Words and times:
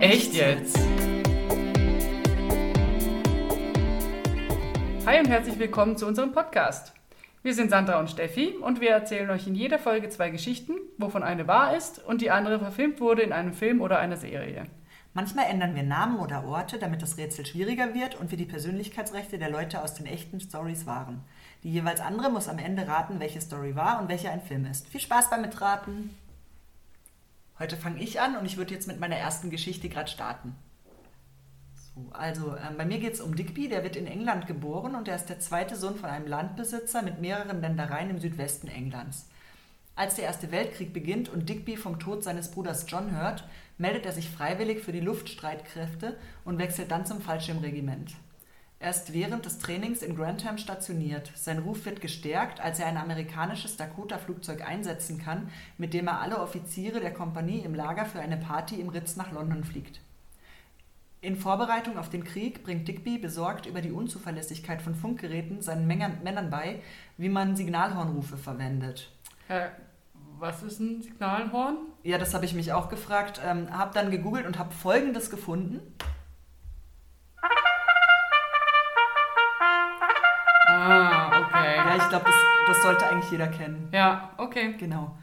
Echt 0.00 0.32
jetzt? 0.32 0.78
Hi 5.04 5.18
und 5.18 5.28
herzlich 5.28 5.58
willkommen 5.58 5.98
zu 5.98 6.06
unserem 6.06 6.32
Podcast. 6.32 6.94
Wir 7.42 7.52
sind 7.52 7.68
Sandra 7.68 8.00
und 8.00 8.08
Steffi 8.08 8.56
und 8.62 8.80
wir 8.80 8.92
erzählen 8.92 9.28
euch 9.28 9.46
in 9.46 9.54
jeder 9.54 9.78
Folge 9.78 10.08
zwei 10.08 10.30
Geschichten, 10.30 10.72
wovon 10.96 11.22
eine 11.22 11.46
wahr 11.46 11.76
ist 11.76 12.02
und 12.02 12.22
die 12.22 12.30
andere 12.30 12.58
verfilmt 12.58 12.98
wurde 13.02 13.20
in 13.20 13.34
einem 13.34 13.52
Film 13.52 13.82
oder 13.82 13.98
einer 13.98 14.16
Serie. 14.16 14.64
Manchmal 15.12 15.50
ändern 15.50 15.74
wir 15.74 15.82
Namen 15.82 16.18
oder 16.18 16.46
Orte, 16.46 16.78
damit 16.78 17.02
das 17.02 17.18
Rätsel 17.18 17.44
schwieriger 17.44 17.92
wird 17.92 18.18
und 18.18 18.30
wir 18.30 18.38
die 18.38 18.46
Persönlichkeitsrechte 18.46 19.38
der 19.38 19.50
Leute 19.50 19.82
aus 19.82 19.92
den 19.92 20.06
echten 20.06 20.40
Stories 20.40 20.86
wahren. 20.86 21.24
Die 21.62 21.72
jeweils 21.72 22.00
andere 22.00 22.30
muss 22.30 22.48
am 22.48 22.58
Ende 22.58 22.88
raten, 22.88 23.20
welche 23.20 23.42
Story 23.42 23.76
war 23.76 24.00
und 24.00 24.08
welche 24.08 24.30
ein 24.30 24.40
Film 24.40 24.64
ist. 24.64 24.88
Viel 24.88 25.00
Spaß 25.00 25.28
beim 25.28 25.42
Mitraten! 25.42 26.16
Heute 27.60 27.76
fange 27.76 28.02
ich 28.02 28.22
an 28.22 28.36
und 28.36 28.46
ich 28.46 28.56
würde 28.56 28.72
jetzt 28.72 28.88
mit 28.88 28.98
meiner 29.00 29.16
ersten 29.16 29.50
Geschichte 29.50 29.90
gerade 29.90 30.10
starten. 30.10 30.56
So, 31.94 32.10
also 32.12 32.56
ähm, 32.56 32.78
bei 32.78 32.86
mir 32.86 32.98
geht 32.98 33.12
es 33.12 33.20
um 33.20 33.36
Digby, 33.36 33.68
der 33.68 33.82
wird 33.82 33.96
in 33.96 34.06
England 34.06 34.46
geboren 34.46 34.94
und 34.94 35.08
er 35.08 35.16
ist 35.16 35.28
der 35.28 35.40
zweite 35.40 35.76
Sohn 35.76 35.96
von 35.96 36.08
einem 36.08 36.26
Landbesitzer 36.26 37.02
mit 37.02 37.20
mehreren 37.20 37.60
Ländereien 37.60 38.08
im 38.08 38.18
Südwesten 38.18 38.68
Englands. 38.68 39.28
Als 39.94 40.14
der 40.14 40.24
Erste 40.24 40.50
Weltkrieg 40.50 40.94
beginnt 40.94 41.28
und 41.28 41.50
Digby 41.50 41.76
vom 41.76 41.98
Tod 41.98 42.24
seines 42.24 42.50
Bruders 42.50 42.86
John 42.88 43.14
hört, 43.14 43.46
meldet 43.76 44.06
er 44.06 44.12
sich 44.12 44.30
freiwillig 44.30 44.80
für 44.80 44.92
die 44.92 45.00
Luftstreitkräfte 45.00 46.16
und 46.46 46.58
wechselt 46.58 46.90
dann 46.90 47.04
zum 47.04 47.20
Fallschirmregiment. 47.20 48.16
Er 48.82 48.90
ist 48.90 49.12
während 49.12 49.44
des 49.44 49.58
Trainings 49.58 50.00
in 50.00 50.16
Grantham 50.16 50.56
stationiert. 50.56 51.30
Sein 51.34 51.58
Ruf 51.58 51.84
wird 51.84 52.00
gestärkt, 52.00 52.60
als 52.60 52.80
er 52.80 52.86
ein 52.86 52.96
amerikanisches 52.96 53.76
Dakota-Flugzeug 53.76 54.66
einsetzen 54.66 55.18
kann, 55.18 55.50
mit 55.76 55.92
dem 55.92 56.06
er 56.08 56.22
alle 56.22 56.38
Offiziere 56.38 56.98
der 56.98 57.12
Kompanie 57.12 57.58
im 57.58 57.74
Lager 57.74 58.06
für 58.06 58.20
eine 58.20 58.38
Party 58.38 58.80
im 58.80 58.88
Ritz 58.88 59.16
nach 59.16 59.32
London 59.32 59.64
fliegt. 59.64 60.00
In 61.20 61.36
Vorbereitung 61.36 61.98
auf 61.98 62.08
den 62.08 62.24
Krieg 62.24 62.64
bringt 62.64 62.88
Digby 62.88 63.18
besorgt 63.18 63.66
über 63.66 63.82
die 63.82 63.92
Unzuverlässigkeit 63.92 64.80
von 64.80 64.94
Funkgeräten 64.94 65.60
seinen 65.60 65.86
Männern 65.86 66.48
bei, 66.48 66.80
wie 67.18 67.28
man 67.28 67.56
Signalhornrufe 67.56 68.38
verwendet. 68.38 69.12
Äh, 69.48 69.68
was 70.38 70.62
ist 70.62 70.80
ein 70.80 71.02
Signalhorn? 71.02 71.76
Ja, 72.02 72.16
das 72.16 72.32
habe 72.32 72.46
ich 72.46 72.54
mich 72.54 72.72
auch 72.72 72.88
gefragt. 72.88 73.42
Ähm, 73.44 73.76
habe 73.76 73.92
dann 73.92 74.10
gegoogelt 74.10 74.46
und 74.46 74.58
habe 74.58 74.72
Folgendes 74.72 75.28
gefunden. 75.28 75.80
Ah, 80.80 81.40
okay. 81.40 81.76
Ja, 81.76 81.96
ich 81.96 82.08
glaube, 82.08 82.24
das, 82.24 82.34
das 82.66 82.82
sollte 82.82 83.06
eigentlich 83.06 83.30
jeder 83.30 83.48
kennen. 83.48 83.88
Ja, 83.92 84.30
okay. 84.38 84.74
Genau. 84.78 85.16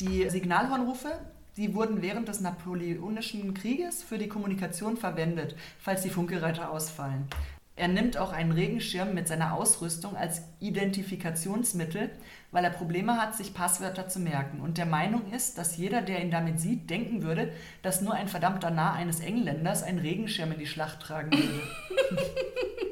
Die 0.00 0.28
Signalhornrufe, 0.30 1.12
die 1.56 1.74
wurden 1.74 2.02
während 2.02 2.28
des 2.28 2.40
Napoleonischen 2.40 3.54
Krieges 3.54 4.02
für 4.02 4.18
die 4.18 4.28
Kommunikation 4.28 4.96
verwendet, 4.96 5.56
falls 5.78 6.02
die 6.02 6.10
Funkgeräte 6.10 6.68
ausfallen. 6.68 7.26
Er 7.74 7.88
nimmt 7.88 8.18
auch 8.18 8.32
einen 8.32 8.52
Regenschirm 8.52 9.14
mit 9.14 9.26
seiner 9.26 9.54
Ausrüstung 9.54 10.14
als 10.14 10.42
Identifikationsmittel, 10.60 12.10
weil 12.50 12.64
er 12.64 12.70
Probleme 12.70 13.16
hat, 13.16 13.34
sich 13.34 13.54
Passwörter 13.54 14.08
zu 14.08 14.20
merken 14.20 14.60
und 14.60 14.76
der 14.76 14.86
Meinung 14.86 15.32
ist, 15.32 15.56
dass 15.56 15.78
jeder, 15.78 16.02
der 16.02 16.22
ihn 16.22 16.30
damit 16.30 16.60
sieht, 16.60 16.90
denken 16.90 17.22
würde, 17.22 17.50
dass 17.80 18.02
nur 18.02 18.12
ein 18.12 18.28
verdammter 18.28 18.70
Narr 18.70 18.92
eines 18.92 19.20
Engländers 19.20 19.82
einen 19.82 20.00
Regenschirm 20.00 20.52
in 20.52 20.58
die 20.58 20.66
Schlacht 20.66 21.00
tragen 21.00 21.32
würde. 21.32 21.62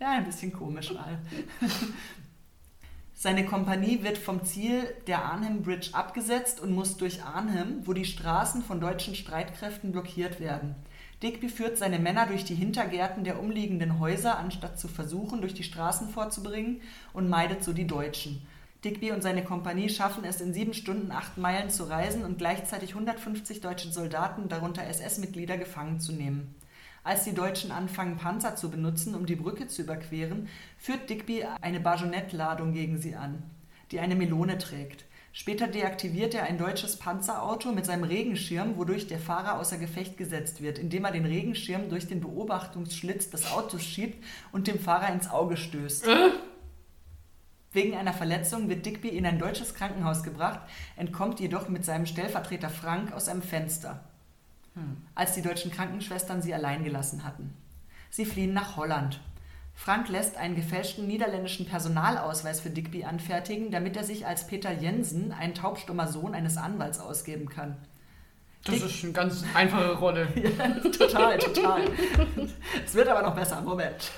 ja, 0.00 0.12
ein 0.12 0.24
bisschen 0.24 0.52
komisch 0.52 0.92
mal. 0.92 1.18
Seine 3.18 3.46
Kompanie 3.46 4.02
wird 4.02 4.18
vom 4.18 4.44
Ziel 4.44 4.94
der 5.06 5.24
Arnhem 5.24 5.62
Bridge 5.62 5.90
abgesetzt 5.92 6.60
und 6.60 6.74
muss 6.74 6.98
durch 6.98 7.24
Arnhem, 7.24 7.86
wo 7.86 7.94
die 7.94 8.04
Straßen 8.04 8.62
von 8.62 8.78
deutschen 8.78 9.14
Streitkräften 9.14 9.90
blockiert 9.90 10.38
werden. 10.38 10.74
Digby 11.22 11.48
führt 11.48 11.78
seine 11.78 11.98
Männer 11.98 12.26
durch 12.26 12.44
die 12.44 12.54
Hintergärten 12.54 13.24
der 13.24 13.40
umliegenden 13.40 13.98
Häuser, 13.98 14.36
anstatt 14.38 14.78
zu 14.78 14.86
versuchen, 14.86 15.40
durch 15.40 15.54
die 15.54 15.62
Straßen 15.62 16.10
vorzubringen, 16.10 16.82
und 17.14 17.30
meidet 17.30 17.64
so 17.64 17.72
die 17.72 17.86
Deutschen. 17.86 18.46
Digby 18.84 19.12
und 19.12 19.22
seine 19.22 19.42
Kompanie 19.42 19.88
schaffen 19.88 20.24
es 20.24 20.42
in 20.42 20.52
sieben 20.52 20.74
Stunden 20.74 21.10
acht 21.10 21.38
Meilen 21.38 21.70
zu 21.70 21.84
reisen 21.84 22.22
und 22.22 22.36
gleichzeitig 22.36 22.90
150 22.90 23.62
deutsche 23.62 23.90
Soldaten, 23.90 24.50
darunter 24.50 24.84
SS-Mitglieder, 24.84 25.56
gefangen 25.56 26.00
zu 26.00 26.12
nehmen. 26.12 26.54
Als 27.06 27.22
die 27.22 27.34
Deutschen 27.34 27.70
anfangen, 27.70 28.16
Panzer 28.16 28.56
zu 28.56 28.68
benutzen, 28.68 29.14
um 29.14 29.26
die 29.26 29.36
Brücke 29.36 29.68
zu 29.68 29.82
überqueren, 29.82 30.48
führt 30.76 31.08
Digby 31.08 31.44
eine 31.60 31.78
Bajonettladung 31.78 32.72
gegen 32.72 32.98
sie 32.98 33.14
an, 33.14 33.44
die 33.92 34.00
eine 34.00 34.16
Melone 34.16 34.58
trägt. 34.58 35.04
Später 35.32 35.68
deaktiviert 35.68 36.34
er 36.34 36.42
ein 36.46 36.58
deutsches 36.58 36.96
Panzerauto 36.96 37.70
mit 37.70 37.86
seinem 37.86 38.02
Regenschirm, 38.02 38.76
wodurch 38.76 39.06
der 39.06 39.20
Fahrer 39.20 39.60
außer 39.60 39.78
Gefecht 39.78 40.16
gesetzt 40.16 40.62
wird, 40.62 40.80
indem 40.80 41.04
er 41.04 41.12
den 41.12 41.26
Regenschirm 41.26 41.90
durch 41.90 42.08
den 42.08 42.20
Beobachtungsschlitz 42.20 43.30
des 43.30 43.52
Autos 43.52 43.84
schiebt 43.84 44.24
und 44.50 44.66
dem 44.66 44.80
Fahrer 44.80 45.12
ins 45.12 45.30
Auge 45.30 45.56
stößt. 45.56 46.08
Äh? 46.08 46.30
Wegen 47.70 47.94
einer 47.94 48.14
Verletzung 48.14 48.68
wird 48.68 48.84
Digby 48.84 49.10
in 49.10 49.26
ein 49.26 49.38
deutsches 49.38 49.74
Krankenhaus 49.76 50.24
gebracht, 50.24 50.62
entkommt 50.96 51.38
jedoch 51.38 51.68
mit 51.68 51.84
seinem 51.84 52.06
Stellvertreter 52.06 52.68
Frank 52.68 53.12
aus 53.12 53.28
einem 53.28 53.42
Fenster. 53.42 54.02
Als 55.14 55.34
die 55.34 55.42
deutschen 55.42 55.70
Krankenschwestern 55.70 56.42
sie 56.42 56.54
allein 56.54 56.84
gelassen 56.84 57.24
hatten. 57.24 57.52
Sie 58.10 58.24
fliehen 58.24 58.52
nach 58.52 58.76
Holland. 58.76 59.20
Frank 59.74 60.08
lässt 60.08 60.36
einen 60.36 60.56
gefälschten 60.56 61.06
niederländischen 61.06 61.66
Personalausweis 61.66 62.60
für 62.60 62.70
Digby 62.70 63.04
anfertigen, 63.04 63.70
damit 63.70 63.96
er 63.96 64.04
sich 64.04 64.26
als 64.26 64.46
Peter 64.46 64.72
Jensen, 64.72 65.32
ein 65.32 65.54
taubstummer 65.54 66.08
Sohn 66.08 66.34
eines 66.34 66.56
Anwalts, 66.56 66.98
ausgeben 66.98 67.48
kann. 67.48 67.76
Das 68.64 68.82
ist 68.82 69.04
eine 69.04 69.12
ganz 69.12 69.44
einfache 69.54 69.92
Rolle. 69.92 70.28
ja, 70.34 70.68
total, 70.90 71.38
total. 71.38 71.82
Es 72.84 72.94
wird 72.94 73.06
aber 73.06 73.22
noch 73.22 73.36
besser. 73.36 73.60
Moment. 73.60 74.10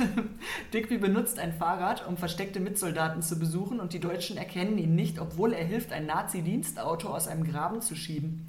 Digby 0.73 0.97
benutzt 0.97 1.39
ein 1.39 1.53
Fahrrad, 1.53 2.07
um 2.07 2.17
versteckte 2.17 2.59
Mitsoldaten 2.59 3.21
zu 3.21 3.39
besuchen 3.39 3.79
und 3.79 3.93
die 3.93 4.01
Deutschen 4.01 4.39
erkennen 4.39 4.79
ihn 4.79 4.95
nicht, 4.95 5.19
obwohl 5.19 5.53
er 5.53 5.65
hilft, 5.65 5.93
ein 5.93 6.07
Nazi-Dienstauto 6.07 7.09
aus 7.09 7.29
einem 7.29 7.45
Graben 7.45 7.83
zu 7.83 7.95
schieben. 7.95 8.47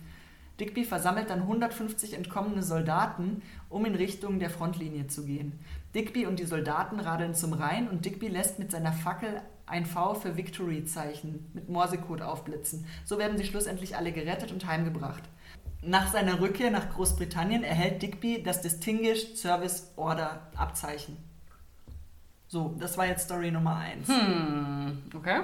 Digby 0.60 0.84
versammelt 0.84 1.30
dann 1.30 1.42
150 1.42 2.14
entkommene 2.14 2.64
Soldaten, 2.64 3.42
um 3.70 3.86
in 3.86 3.96
Richtung 3.96 4.40
der 4.40 4.50
Frontlinie 4.50 5.08
zu 5.08 5.26
gehen. 5.26 5.60
Digby 5.96 6.26
und 6.26 6.40
die 6.40 6.46
Soldaten 6.46 7.00
radeln 7.00 7.34
zum 7.34 7.54
Rhein 7.54 7.88
und 7.88 8.06
Digby 8.06 8.28
lässt 8.28 8.60
mit 8.60 8.72
seiner 8.72 8.94
Fackel 8.94 9.42
ein 9.66 9.86
V 9.86 10.16
für 10.16 10.36
Victory 10.36 10.86
Zeichen 10.86 11.50
mit 11.54 11.70
Morsecode 11.70 12.22
aufblitzen. 12.22 12.86
So 13.06 13.18
werden 13.18 13.38
sie 13.38 13.46
schlussendlich 13.46 13.96
alle 13.96 14.12
gerettet 14.12 14.52
und 14.52 14.66
heimgebracht. 14.66 15.24
Nach 15.82 16.12
seiner 16.12 16.42
Rückkehr 16.42 16.72
nach 16.72 16.90
Großbritannien 16.90 17.64
erhält 17.64 18.02
Digby 18.02 18.44
das 18.44 18.62
Distinguished 18.62 19.38
Service 19.38 19.92
Order 19.96 20.48
Abzeichen. 20.56 21.18
So, 22.50 22.76
das 22.80 22.98
war 22.98 23.06
jetzt 23.06 23.26
Story 23.26 23.52
Nummer 23.52 23.78
1. 23.78 24.08
Hm, 24.08 25.04
okay. 25.16 25.42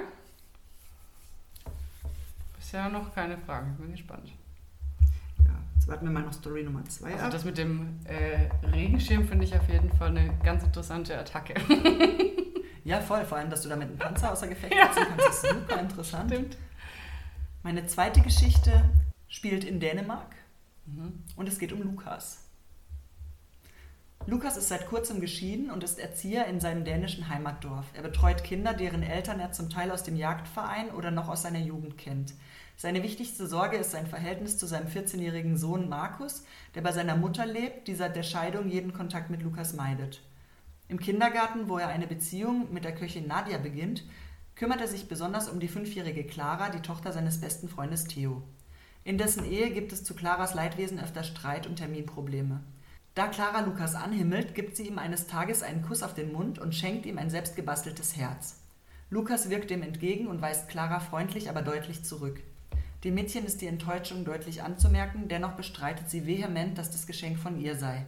Bisher 2.56 2.88
noch 2.88 3.14
keine 3.14 3.38
Fragen, 3.38 3.76
bin 3.76 3.92
gespannt. 3.92 4.32
Jetzt 5.86 5.92
warten 5.92 6.06
wir 6.06 6.12
mal 6.12 6.24
noch 6.24 6.32
Story 6.32 6.64
Nummer 6.64 6.84
2 6.84 7.12
also 7.12 7.24
ab. 7.26 7.30
Das 7.30 7.44
mit 7.44 7.58
dem 7.58 8.00
äh, 8.06 8.48
Regenschirm 8.74 9.24
finde 9.24 9.44
ich 9.44 9.54
auf 9.54 9.68
jeden 9.68 9.88
Fall 9.92 10.08
eine 10.08 10.36
ganz 10.42 10.64
interessante 10.64 11.16
Attacke. 11.16 11.54
ja, 12.84 13.00
voll. 13.00 13.24
Vor 13.24 13.38
allem, 13.38 13.50
dass 13.50 13.62
du 13.62 13.68
damit 13.68 13.90
einen 13.90 13.96
Panzer 13.96 14.32
außer 14.32 14.48
Gefecht 14.48 14.74
ja. 14.74 14.88
kannst, 14.88 15.44
ist 15.44 15.48
super 15.48 15.80
interessant. 15.80 16.32
Stimmt. 16.32 16.56
Meine 17.62 17.86
zweite 17.86 18.20
Geschichte 18.20 18.82
spielt 19.28 19.62
in 19.62 19.78
Dänemark 19.78 20.34
mhm. 20.86 21.22
und 21.36 21.48
es 21.48 21.56
geht 21.56 21.72
um 21.72 21.80
Lukas. 21.84 22.45
Lukas 24.28 24.56
ist 24.56 24.66
seit 24.66 24.88
kurzem 24.88 25.20
geschieden 25.20 25.70
und 25.70 25.84
ist 25.84 26.00
Erzieher 26.00 26.46
in 26.46 26.58
seinem 26.58 26.84
dänischen 26.84 27.28
Heimatdorf. 27.28 27.86
Er 27.94 28.02
betreut 28.02 28.42
Kinder, 28.42 28.74
deren 28.74 29.04
Eltern 29.04 29.38
er 29.38 29.52
zum 29.52 29.70
Teil 29.70 29.92
aus 29.92 30.02
dem 30.02 30.16
Jagdverein 30.16 30.90
oder 30.90 31.12
noch 31.12 31.28
aus 31.28 31.42
seiner 31.42 31.60
Jugend 31.60 31.96
kennt. 31.96 32.34
Seine 32.76 33.04
wichtigste 33.04 33.46
Sorge 33.46 33.76
ist 33.76 33.92
sein 33.92 34.08
Verhältnis 34.08 34.58
zu 34.58 34.66
seinem 34.66 34.88
14-jährigen 34.88 35.56
Sohn 35.56 35.88
Markus, 35.88 36.44
der 36.74 36.82
bei 36.82 36.90
seiner 36.90 37.16
Mutter 37.16 37.46
lebt, 37.46 37.86
die 37.86 37.94
seit 37.94 38.16
der 38.16 38.24
Scheidung 38.24 38.68
jeden 38.68 38.92
Kontakt 38.92 39.30
mit 39.30 39.42
Lukas 39.42 39.74
meidet. 39.74 40.20
Im 40.88 40.98
Kindergarten, 40.98 41.68
wo 41.68 41.78
er 41.78 41.88
eine 41.88 42.08
Beziehung 42.08 42.72
mit 42.72 42.84
der 42.84 42.96
Köchin 42.96 43.28
Nadia 43.28 43.58
beginnt, 43.58 44.02
kümmert 44.56 44.80
er 44.80 44.88
sich 44.88 45.06
besonders 45.06 45.48
um 45.48 45.60
die 45.60 45.68
fünfjährige 45.68 46.24
Clara, 46.24 46.70
die 46.70 46.82
Tochter 46.82 47.12
seines 47.12 47.40
besten 47.40 47.68
Freundes 47.68 48.06
Theo. 48.06 48.42
In 49.04 49.18
dessen 49.18 49.44
Ehe 49.44 49.70
gibt 49.70 49.92
es 49.92 50.02
zu 50.02 50.14
Claras 50.14 50.54
Leidwesen 50.54 50.98
öfter 50.98 51.22
Streit 51.22 51.68
und 51.68 51.76
Terminprobleme. 51.76 52.60
Da 53.16 53.28
Clara 53.28 53.60
Lukas 53.60 53.94
anhimmelt, 53.94 54.54
gibt 54.54 54.76
sie 54.76 54.88
ihm 54.88 54.98
eines 54.98 55.26
Tages 55.26 55.62
einen 55.62 55.80
Kuss 55.80 56.02
auf 56.02 56.12
den 56.12 56.32
Mund 56.32 56.58
und 56.58 56.74
schenkt 56.74 57.06
ihm 57.06 57.16
ein 57.16 57.30
selbstgebasteltes 57.30 58.14
Herz. 58.14 58.58
Lukas 59.08 59.48
wirkt 59.48 59.70
dem 59.70 59.82
entgegen 59.82 60.26
und 60.26 60.42
weist 60.42 60.68
Clara 60.68 61.00
freundlich, 61.00 61.48
aber 61.48 61.62
deutlich 61.62 62.04
zurück. 62.04 62.42
Dem 63.04 63.14
Mädchen 63.14 63.46
ist 63.46 63.62
die 63.62 63.68
Enttäuschung 63.68 64.26
deutlich 64.26 64.62
anzumerken, 64.62 65.28
dennoch 65.28 65.52
bestreitet 65.52 66.10
sie 66.10 66.26
vehement, 66.26 66.76
dass 66.76 66.90
das 66.90 67.06
Geschenk 67.06 67.38
von 67.38 67.58
ihr 67.58 67.74
sei. 67.76 68.04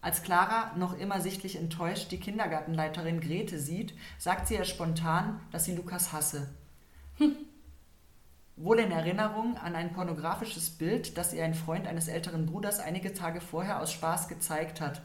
Als 0.00 0.22
Clara, 0.22 0.74
noch 0.78 0.98
immer 0.98 1.20
sichtlich 1.20 1.56
enttäuscht, 1.56 2.10
die 2.10 2.20
Kindergartenleiterin 2.20 3.20
Grete 3.20 3.58
sieht, 3.58 3.92
sagt 4.16 4.48
sie 4.48 4.54
ihr 4.54 4.64
spontan, 4.64 5.40
dass 5.52 5.66
sie 5.66 5.76
Lukas 5.76 6.10
hasse. 6.14 6.48
Hm. 7.18 7.36
Wohl 8.62 8.78
in 8.78 8.90
Erinnerung 8.90 9.56
an 9.56 9.74
ein 9.74 9.94
pornografisches 9.94 10.68
Bild, 10.68 11.16
das 11.16 11.32
ihr 11.32 11.42
ein 11.46 11.54
Freund 11.54 11.86
eines 11.86 12.08
älteren 12.08 12.44
Bruders 12.44 12.78
einige 12.78 13.14
Tage 13.14 13.40
vorher 13.40 13.80
aus 13.80 13.90
Spaß 13.90 14.28
gezeigt 14.28 14.82
hat, 14.82 15.00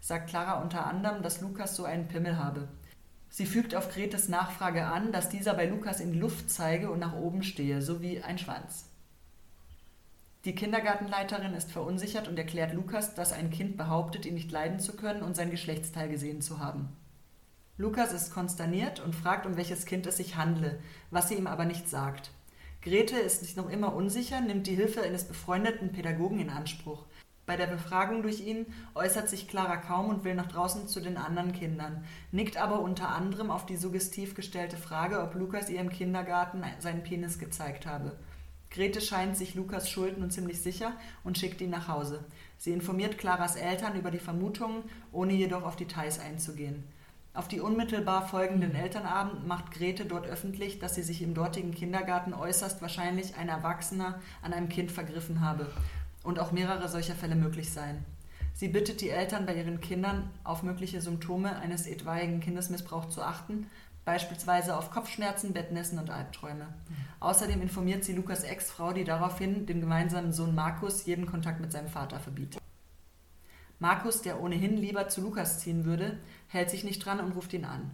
sagt 0.00 0.28
Clara 0.28 0.62
unter 0.62 0.86
anderem, 0.86 1.20
dass 1.20 1.40
Lukas 1.40 1.74
so 1.74 1.82
einen 1.82 2.06
Pimmel 2.06 2.38
habe. 2.38 2.68
Sie 3.28 3.46
fügt 3.46 3.74
auf 3.74 3.92
Gretes 3.92 4.28
Nachfrage 4.28 4.86
an, 4.86 5.10
dass 5.10 5.28
dieser 5.28 5.54
bei 5.54 5.66
Lukas 5.66 5.98
in 5.98 6.12
die 6.12 6.20
Luft 6.20 6.50
zeige 6.50 6.88
und 6.88 7.00
nach 7.00 7.14
oben 7.14 7.42
stehe, 7.42 7.82
sowie 7.82 8.22
ein 8.22 8.38
Schwanz. 8.38 8.88
Die 10.44 10.54
Kindergartenleiterin 10.54 11.54
ist 11.54 11.72
verunsichert 11.72 12.28
und 12.28 12.38
erklärt 12.38 12.74
Lukas, 12.74 13.16
dass 13.16 13.32
ein 13.32 13.50
Kind 13.50 13.76
behauptet, 13.76 14.24
ihn 14.24 14.34
nicht 14.34 14.52
leiden 14.52 14.78
zu 14.78 14.94
können 14.94 15.24
und 15.24 15.34
sein 15.34 15.50
Geschlechtsteil 15.50 16.08
gesehen 16.08 16.42
zu 16.42 16.60
haben. 16.60 16.96
Lukas 17.76 18.12
ist 18.12 18.32
konsterniert 18.32 19.00
und 19.00 19.16
fragt, 19.16 19.46
um 19.46 19.56
welches 19.56 19.84
Kind 19.84 20.06
es 20.06 20.18
sich 20.18 20.36
handle, 20.36 20.78
was 21.10 21.28
sie 21.28 21.34
ihm 21.34 21.48
aber 21.48 21.64
nicht 21.64 21.88
sagt. 21.88 22.30
Grete 22.82 23.18
ist 23.18 23.40
sich 23.40 23.56
noch 23.56 23.68
immer 23.68 23.94
unsicher, 23.94 24.40
nimmt 24.40 24.66
die 24.66 24.74
Hilfe 24.74 25.02
eines 25.02 25.24
befreundeten 25.24 25.92
Pädagogen 25.92 26.40
in 26.40 26.48
Anspruch. 26.48 27.04
Bei 27.44 27.56
der 27.58 27.66
Befragung 27.66 28.22
durch 28.22 28.40
ihn 28.40 28.64
äußert 28.94 29.28
sich 29.28 29.48
Clara 29.48 29.76
kaum 29.76 30.08
und 30.08 30.24
will 30.24 30.34
nach 30.34 30.46
draußen 30.46 30.88
zu 30.88 31.00
den 31.00 31.18
anderen 31.18 31.52
Kindern, 31.52 32.04
nickt 32.32 32.56
aber 32.56 32.80
unter 32.80 33.10
anderem 33.10 33.50
auf 33.50 33.66
die 33.66 33.76
suggestiv 33.76 34.34
gestellte 34.34 34.78
Frage, 34.78 35.20
ob 35.20 35.34
Lukas 35.34 35.68
ihr 35.68 35.80
im 35.80 35.90
Kindergarten 35.90 36.64
seinen 36.78 37.02
Penis 37.02 37.38
gezeigt 37.38 37.84
habe. 37.84 38.16
Grete 38.70 39.02
scheint 39.02 39.36
sich 39.36 39.54
Lukas 39.54 39.90
Schuld 39.90 40.16
nun 40.16 40.30
ziemlich 40.30 40.62
sicher 40.62 40.94
und 41.22 41.36
schickt 41.36 41.60
ihn 41.60 41.70
nach 41.70 41.88
Hause. 41.88 42.24
Sie 42.56 42.70
informiert 42.70 43.18
Claras 43.18 43.56
Eltern 43.56 43.98
über 43.98 44.10
die 44.10 44.18
Vermutungen, 44.18 44.84
ohne 45.12 45.34
jedoch 45.34 45.64
auf 45.64 45.76
Details 45.76 46.18
einzugehen. 46.18 46.84
Auf 47.32 47.46
die 47.46 47.60
unmittelbar 47.60 48.26
folgenden 48.26 48.74
Elternabend 48.74 49.46
macht 49.46 49.70
Grete 49.70 50.04
dort 50.04 50.26
öffentlich, 50.26 50.80
dass 50.80 50.96
sie 50.96 51.02
sich 51.02 51.22
im 51.22 51.32
dortigen 51.32 51.72
Kindergarten 51.72 52.34
äußerst 52.34 52.82
wahrscheinlich 52.82 53.36
ein 53.36 53.48
Erwachsener 53.48 54.20
an 54.42 54.52
einem 54.52 54.68
Kind 54.68 54.90
vergriffen 54.90 55.40
habe 55.40 55.70
und 56.24 56.40
auch 56.40 56.50
mehrere 56.50 56.88
solcher 56.88 57.14
Fälle 57.14 57.36
möglich 57.36 57.72
seien. 57.72 58.04
Sie 58.52 58.66
bittet 58.66 59.00
die 59.00 59.10
Eltern 59.10 59.46
bei 59.46 59.54
ihren 59.54 59.80
Kindern 59.80 60.28
auf 60.42 60.64
mögliche 60.64 61.00
Symptome 61.00 61.56
eines 61.56 61.86
etwaigen 61.86 62.40
Kindesmissbrauchs 62.40 63.14
zu 63.14 63.22
achten, 63.22 63.68
beispielsweise 64.04 64.76
auf 64.76 64.90
Kopfschmerzen, 64.90 65.52
Bettnässen 65.52 66.00
und 66.00 66.10
Albträume. 66.10 66.66
Außerdem 67.20 67.62
informiert 67.62 68.02
sie 68.02 68.12
Lukas 68.12 68.42
Ex-Frau, 68.42 68.92
die 68.92 69.04
daraufhin 69.04 69.66
dem 69.66 69.80
gemeinsamen 69.80 70.32
Sohn 70.32 70.54
Markus 70.54 71.06
jeden 71.06 71.26
Kontakt 71.26 71.60
mit 71.60 71.70
seinem 71.70 71.88
Vater 71.88 72.18
verbietet. 72.18 72.60
Markus, 73.80 74.20
der 74.20 74.42
ohnehin 74.42 74.76
lieber 74.76 75.08
zu 75.08 75.22
Lukas 75.22 75.58
ziehen 75.58 75.86
würde, 75.86 76.18
hält 76.48 76.68
sich 76.68 76.84
nicht 76.84 77.04
dran 77.04 77.18
und 77.18 77.32
ruft 77.32 77.54
ihn 77.54 77.64
an. 77.64 77.90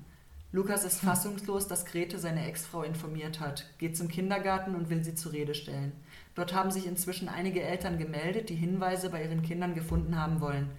Lukas 0.50 0.84
ist 0.84 1.00
fassungslos, 1.00 1.68
dass 1.68 1.86
Grete 1.86 2.18
seine 2.18 2.44
Ex-Frau 2.48 2.82
informiert 2.82 3.38
hat, 3.38 3.66
geht 3.78 3.96
zum 3.96 4.08
Kindergarten 4.08 4.74
und 4.74 4.90
will 4.90 5.04
sie 5.04 5.14
zur 5.14 5.32
Rede 5.32 5.54
stellen. 5.54 5.92
Dort 6.34 6.54
haben 6.54 6.72
sich 6.72 6.88
inzwischen 6.88 7.28
einige 7.28 7.62
Eltern 7.62 7.98
gemeldet, 7.98 8.48
die 8.48 8.56
Hinweise 8.56 9.10
bei 9.10 9.22
ihren 9.22 9.42
Kindern 9.42 9.74
gefunden 9.74 10.18
haben 10.18 10.40
wollen. 10.40 10.70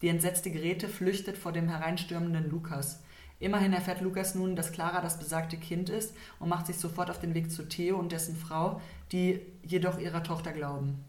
Die 0.00 0.08
entsetzte 0.08 0.50
Grete 0.50 0.88
flüchtet 0.88 1.36
vor 1.36 1.52
dem 1.52 1.68
hereinstürmenden 1.68 2.50
Lukas. 2.50 3.02
Immerhin 3.40 3.74
erfährt 3.74 4.00
Lukas 4.00 4.34
nun, 4.34 4.56
dass 4.56 4.72
Clara 4.72 5.02
das 5.02 5.18
besagte 5.18 5.58
Kind 5.58 5.90
ist 5.90 6.14
und 6.38 6.48
macht 6.48 6.66
sich 6.66 6.78
sofort 6.78 7.10
auf 7.10 7.18
den 7.18 7.34
Weg 7.34 7.50
zu 7.50 7.68
Theo 7.68 7.98
und 7.98 8.12
dessen 8.12 8.36
Frau, 8.36 8.80
die 9.12 9.40
jedoch 9.62 9.98
ihrer 9.98 10.22
Tochter 10.22 10.52
glauben. 10.52 11.04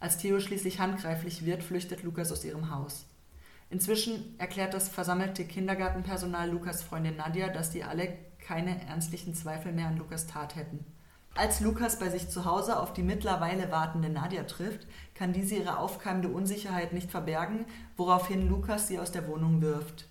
Als 0.00 0.16
Theo 0.16 0.40
schließlich 0.40 0.80
handgreiflich 0.80 1.44
wird, 1.44 1.62
flüchtet 1.62 2.02
Lukas 2.02 2.32
aus 2.32 2.44
ihrem 2.44 2.74
Haus. 2.74 3.06
Inzwischen 3.68 4.34
erklärt 4.38 4.74
das 4.74 4.88
versammelte 4.88 5.44
Kindergartenpersonal 5.44 6.50
Lukas 6.50 6.82
Freundin 6.82 7.16
Nadja, 7.16 7.50
dass 7.50 7.70
die 7.70 7.84
alle 7.84 8.08
keine 8.40 8.84
ernstlichen 8.86 9.34
Zweifel 9.34 9.72
mehr 9.72 9.88
an 9.88 9.98
Lukas 9.98 10.26
Tat 10.26 10.56
hätten. 10.56 10.84
Als 11.34 11.60
Lukas 11.60 11.98
bei 11.98 12.08
sich 12.08 12.28
zu 12.28 12.44
Hause 12.44 12.80
auf 12.80 12.92
die 12.92 13.02
mittlerweile 13.02 13.70
wartende 13.70 14.08
Nadia 14.08 14.42
trifft, 14.44 14.86
kann 15.14 15.32
diese 15.32 15.54
ihre 15.54 15.78
aufkeimende 15.78 16.28
Unsicherheit 16.28 16.92
nicht 16.92 17.10
verbergen, 17.10 17.66
woraufhin 17.96 18.48
Lukas 18.48 18.88
sie 18.88 18.98
aus 18.98 19.12
der 19.12 19.28
Wohnung 19.28 19.62
wirft. 19.62 20.08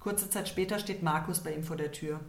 Kurze 0.00 0.30
Zeit 0.30 0.48
später 0.48 0.78
steht 0.78 1.02
Markus 1.02 1.40
bei 1.40 1.52
ihm 1.54 1.64
vor 1.64 1.76
der 1.76 1.92
Tür. 1.92 2.20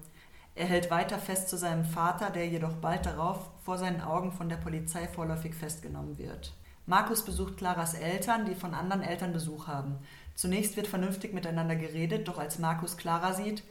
Er 0.56 0.66
hält 0.66 0.92
weiter 0.92 1.18
fest 1.18 1.48
zu 1.48 1.58
seinem 1.58 1.86
Vater, 1.86 2.30
der 2.30 2.48
jedoch 2.48 2.74
bald 2.74 3.06
darauf 3.06 3.50
vor 3.64 3.78
seinen 3.78 4.02
Augen 4.02 4.32
von 4.32 4.50
der 4.50 4.58
Polizei 4.58 5.08
vorläufig 5.08 5.56
festgenommen 5.56 6.18
wird. 6.18 6.54
Markus 6.86 7.24
besucht 7.24 7.58
Claras 7.58 7.94
Eltern, 7.94 8.46
die 8.46 8.56
von 8.56 8.74
anderen 8.74 9.02
Eltern 9.02 9.32
Besuch 9.32 9.68
haben. 9.68 9.98
Zunächst 10.36 10.76
wird 10.76 10.88
vernünftig 10.88 11.34
miteinander 11.34 11.76
geredet, 11.76 12.28
doch 12.28 12.38
als 12.38 12.60
Markus 12.60 12.98
Clara 12.98 13.34
sieht, 13.34 13.64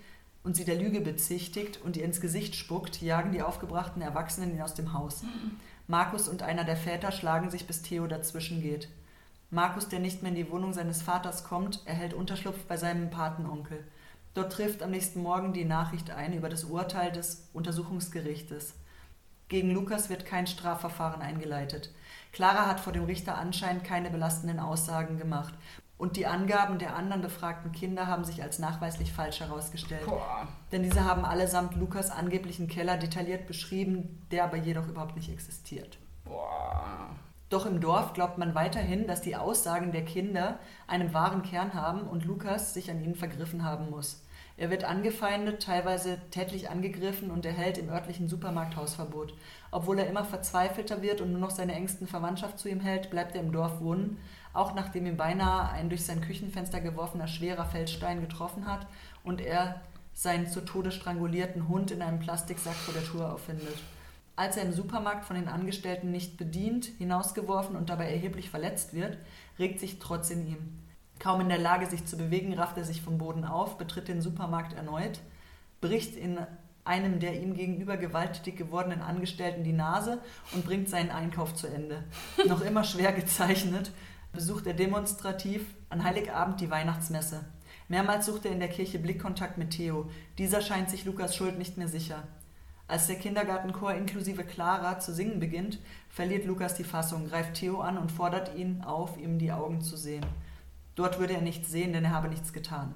und 0.45 0.57
sie 0.57 0.65
der 0.65 0.77
Lüge 0.77 1.01
bezichtigt 1.01 1.81
und 1.83 1.97
ihr 1.97 2.05
ins 2.05 2.21
Gesicht 2.21 2.57
spuckt, 2.57 3.01
jagen 3.01 3.33
die 3.33 3.43
aufgebrachten 3.43 4.03
Erwachsenen 4.03 4.53
ihn 4.55 4.63
aus 4.63 4.75
dem 4.75 4.93
Haus. 4.93 5.23
Markus 5.87 6.29
und 6.29 6.43
einer 6.43 6.65
der 6.65 6.77
Väter 6.77 7.13
schlagen 7.13 7.51
sich, 7.51 7.67
bis 7.67 7.83
Theo 7.83 8.07
dazwischen 8.07 8.61
geht. 8.61 8.89
Markus, 9.51 9.89
der 9.89 10.01
nicht 10.01 10.23
mehr 10.23 10.31
in 10.31 10.37
die 10.37 10.51
Wohnung 10.51 10.73
seines 10.73 11.03
Vaters 11.03 11.45
kommt, 11.45 11.83
erhält 11.85 12.15
Unterschlupf 12.15 12.65
bei 12.65 12.77
seinem 12.77 13.11
Patenonkel. 13.11 13.85
Dort 14.35 14.53
trifft 14.53 14.83
am 14.83 14.91
nächsten 14.91 15.23
Morgen 15.23 15.53
die 15.53 15.67
Nachricht 15.67 16.11
ein 16.11 16.33
über 16.33 16.49
das 16.49 16.65
Urteil 16.65 17.13
des 17.13 17.49
Untersuchungsgerichtes. 17.53 18.75
Gegen 19.53 19.71
Lukas 19.71 20.09
wird 20.09 20.25
kein 20.25 20.47
Strafverfahren 20.47 21.21
eingeleitet. 21.21 21.91
Clara 22.33 22.65
hat 22.67 22.81
vor 22.81 22.95
dem 22.95 23.05
Richter 23.05 23.37
anscheinend 23.37 23.85
keine 23.85 24.09
belastenden 24.09 24.59
Aussagen 24.59 25.19
gemacht 25.19 25.53
und 25.99 26.17
die 26.17 26.27
Angaben 26.27 26.79
der 26.79 26.97
anderen 26.97 27.21
befragten 27.21 27.71
Kinder 27.71 28.07
haben 28.07 28.25
sich 28.25 28.43
als 28.43 28.59
nachweislich 28.59 29.13
falsch 29.13 29.41
herausgestellt. 29.41 30.07
Boah. 30.07 30.49
Denn 30.73 30.83
diese 30.83 31.05
haben 31.05 31.27
allesamt 31.27 31.77
Lukas 31.77 32.11
angeblichen 32.11 32.67
Keller 32.67 32.97
detailliert 32.97 33.47
beschrieben, 33.47 34.27
der 34.31 34.45
aber 34.45 34.57
jedoch 34.57 34.89
überhaupt 34.89 35.17
nicht 35.17 35.31
existiert. 35.31 35.99
Boah. 36.25 37.11
Doch 37.51 37.67
im 37.67 37.83
Dorf 37.83 38.15
glaubt 38.15 38.39
man 38.39 38.55
weiterhin, 38.55 39.07
dass 39.07 39.21
die 39.21 39.37
Aussagen 39.37 39.93
der 39.93 40.07
Kinder 40.07 40.61
einen 40.87 41.13
wahren 41.13 41.43
Kern 41.43 41.75
haben 41.75 42.05
und 42.05 42.25
Lukas 42.25 42.73
sich 42.73 42.91
an 42.91 43.05
ihnen 43.05 43.17
vergriffen 43.17 43.67
haben 43.67 43.91
muss. 43.91 44.23
Er 44.63 44.71
wird 44.71 44.85
angefeindet, 44.85 45.61
teilweise 45.61 46.19
tätlich 46.31 46.71
angegriffen 46.71 47.33
und 47.33 47.45
erhält 47.45 47.79
im 47.79 47.89
örtlichen 47.89 48.29
Supermarkt 48.29 48.77
Hausverbot. 48.77 49.35
Obwohl 49.73 49.99
er 49.99 50.07
immer 50.07 50.25
verzweifelter 50.25 51.03
wird 51.03 51.21
und 51.21 51.33
nur 51.33 51.41
noch 51.41 51.51
seine 51.51 51.75
engsten 51.75 52.07
Verwandtschaft 52.07 52.61
zu 52.61 52.69
ihm 52.69 52.79
hält, 52.79 53.11
bleibt 53.11 53.35
er 53.35 53.41
im 53.41 53.51
Dorf 53.51 53.81
wohnen 53.81 54.19
auch 54.53 54.75
nachdem 54.75 55.07
ihm 55.07 55.17
beinahe 55.17 55.71
ein 55.71 55.89
durch 55.89 56.05
sein 56.05 56.21
Küchenfenster 56.21 56.81
geworfener 56.81 57.27
schwerer 57.27 57.65
Feldstein 57.65 58.21
getroffen 58.21 58.67
hat 58.67 58.87
und 59.25 59.41
er 59.41 59.81
seinen 60.15 60.47
zu 60.47 60.61
Tode 60.61 60.93
strangulierten 60.93 61.69
Hund 61.69 61.91
in 61.91 62.03
einem 62.03 62.19
Plastiksack 62.19 62.75
vor 62.75 62.93
der 62.93 63.05
Tür 63.05 63.33
auffindet. 63.33 63.77
Als 64.37 64.57
er 64.57 64.65
im 64.65 64.73
Supermarkt 64.73 65.25
von 65.25 65.37
den 65.37 65.49
Angestellten 65.49 66.11
nicht 66.11 66.37
bedient, 66.37 66.87
hinausgeworfen 66.99 67.77
und 67.77 67.89
dabei 67.89 68.11
erheblich 68.11 68.51
verletzt 68.51 68.95
wird, 68.95 69.19
regt 69.59 69.81
sich 69.81 69.99
Trotz 69.99 70.31
in 70.31 70.47
ihm. 70.47 70.82
Kaum 71.23 71.41
in 71.41 71.49
der 71.49 71.59
Lage, 71.59 71.87
sich 71.87 72.05
zu 72.05 72.17
bewegen, 72.17 72.53
rafft 72.53 72.77
er 72.77 72.85
sich 72.85 73.01
vom 73.01 73.17
Boden 73.17 73.45
auf, 73.45 73.79
betritt 73.79 74.09
den 74.09 74.21
Supermarkt 74.21 74.73
erneut, 74.73 75.21
bricht 75.81 76.17
in 76.17 76.37
einem 76.85 77.21
der 77.21 77.41
ihm 77.41 77.55
gegenüber 77.55 77.97
gewalttätig 77.97 78.57
gewordenen 78.57 79.03
Angestellten 79.03 79.63
die 79.63 79.73
Nase 79.73 80.19
und 80.53 80.67
bringt 80.67 80.89
seinen 80.89 81.11
Einkauf 81.11 81.55
zu 81.55 81.69
Ende. 81.69 82.03
Noch 82.49 82.61
immer 82.61 82.83
schwer 82.83 83.13
gezeichnet, 83.13 83.93
besucht 84.33 84.67
er 84.67 84.75
demonstrativ 84.75 85.65
an 85.91 86.03
Heiligabend 86.03 86.61
die 86.61 86.73
Weihnachtsmesse. 86.73 87.45
Mehrmals 87.87 88.27
sucht 88.27 88.45
er 88.47 88.51
in 88.51 88.59
der 88.59 88.69
Kirche 88.69 88.99
Blickkontakt 88.99 89.59
mit 89.59 89.71
Theo. 89.71 90.11
Dieser 90.39 90.61
scheint 90.61 90.91
sich 90.91 91.05
Lukas 91.05 91.37
Schuld 91.37 91.57
nicht 91.57 91.79
mehr 91.79 91.87
sicher. 91.87 92.25
Als 92.89 93.07
der 93.07 93.15
Kindergartenchor 93.15 93.95
inklusive 93.95 94.43
Clara 94.43 94.99
zu 94.99 95.15
singen 95.15 95.39
beginnt, 95.39 95.79
verliert 96.09 96.47
Lukas 96.47 96.75
die 96.75 96.83
Fassung, 96.83 97.29
greift 97.29 97.55
Theo 97.55 97.81
an 97.81 97.97
und 97.97 98.11
fordert 98.11 98.57
ihn 98.57 98.83
auf, 98.83 99.17
ihm 99.19 99.39
die 99.39 99.53
Augen 99.53 99.83
zu 99.83 99.97
sehen. 99.97 100.27
Dort 100.95 101.19
würde 101.19 101.35
er 101.35 101.41
nichts 101.41 101.71
sehen, 101.71 101.93
denn 101.93 102.05
er 102.05 102.13
habe 102.13 102.29
nichts 102.29 102.53
getan. 102.53 102.95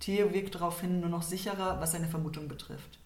Theo 0.00 0.32
wirkt 0.32 0.54
daraufhin 0.54 1.00
nur 1.00 1.08
noch 1.08 1.22
sicherer, 1.22 1.80
was 1.80 1.92
seine 1.92 2.08
Vermutung 2.08 2.48
betrifft. 2.48 2.98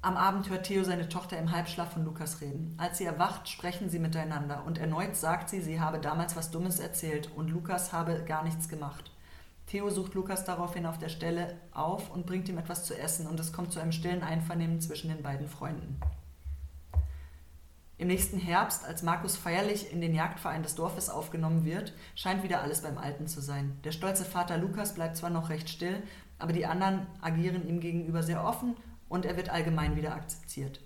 Am 0.00 0.16
Abend 0.16 0.50
hört 0.50 0.66
Theo 0.66 0.84
seine 0.84 1.08
Tochter 1.08 1.38
im 1.38 1.50
Halbschlaf 1.50 1.92
von 1.94 2.04
Lukas 2.04 2.42
reden. 2.42 2.74
Als 2.76 2.98
sie 2.98 3.06
erwacht, 3.06 3.48
sprechen 3.48 3.88
sie 3.88 3.98
miteinander 3.98 4.62
und 4.66 4.76
erneut 4.76 5.16
sagt 5.16 5.48
sie, 5.48 5.62
sie 5.62 5.80
habe 5.80 5.98
damals 5.98 6.36
was 6.36 6.50
Dummes 6.50 6.78
erzählt 6.78 7.30
und 7.34 7.48
Lukas 7.48 7.92
habe 7.92 8.22
gar 8.26 8.44
nichts 8.44 8.68
gemacht. 8.68 9.10
Theo 9.66 9.88
sucht 9.88 10.12
Lukas 10.12 10.44
daraufhin 10.44 10.84
auf 10.84 10.98
der 10.98 11.08
Stelle 11.08 11.56
auf 11.72 12.10
und 12.10 12.26
bringt 12.26 12.50
ihm 12.50 12.58
etwas 12.58 12.84
zu 12.84 12.98
essen 12.98 13.26
und 13.26 13.40
es 13.40 13.52
kommt 13.52 13.72
zu 13.72 13.80
einem 13.80 13.92
stillen 13.92 14.22
Einvernehmen 14.22 14.80
zwischen 14.80 15.08
den 15.08 15.22
beiden 15.22 15.48
Freunden. 15.48 15.98
Im 17.96 18.08
nächsten 18.08 18.38
Herbst, 18.38 18.84
als 18.84 19.04
Markus 19.04 19.36
feierlich 19.36 19.92
in 19.92 20.00
den 20.00 20.14
Jagdverein 20.14 20.64
des 20.64 20.74
Dorfes 20.74 21.08
aufgenommen 21.08 21.64
wird, 21.64 21.92
scheint 22.16 22.42
wieder 22.42 22.60
alles 22.60 22.82
beim 22.82 22.98
Alten 22.98 23.28
zu 23.28 23.40
sein. 23.40 23.78
Der 23.84 23.92
stolze 23.92 24.24
Vater 24.24 24.58
Lukas 24.58 24.94
bleibt 24.94 25.16
zwar 25.16 25.30
noch 25.30 25.48
recht 25.48 25.68
still, 25.68 26.02
aber 26.38 26.52
die 26.52 26.66
anderen 26.66 27.06
agieren 27.20 27.68
ihm 27.68 27.78
gegenüber 27.78 28.24
sehr 28.24 28.44
offen 28.44 28.76
und 29.08 29.24
er 29.24 29.36
wird 29.36 29.50
allgemein 29.50 29.94
wieder 29.94 30.14
akzeptiert. 30.14 30.80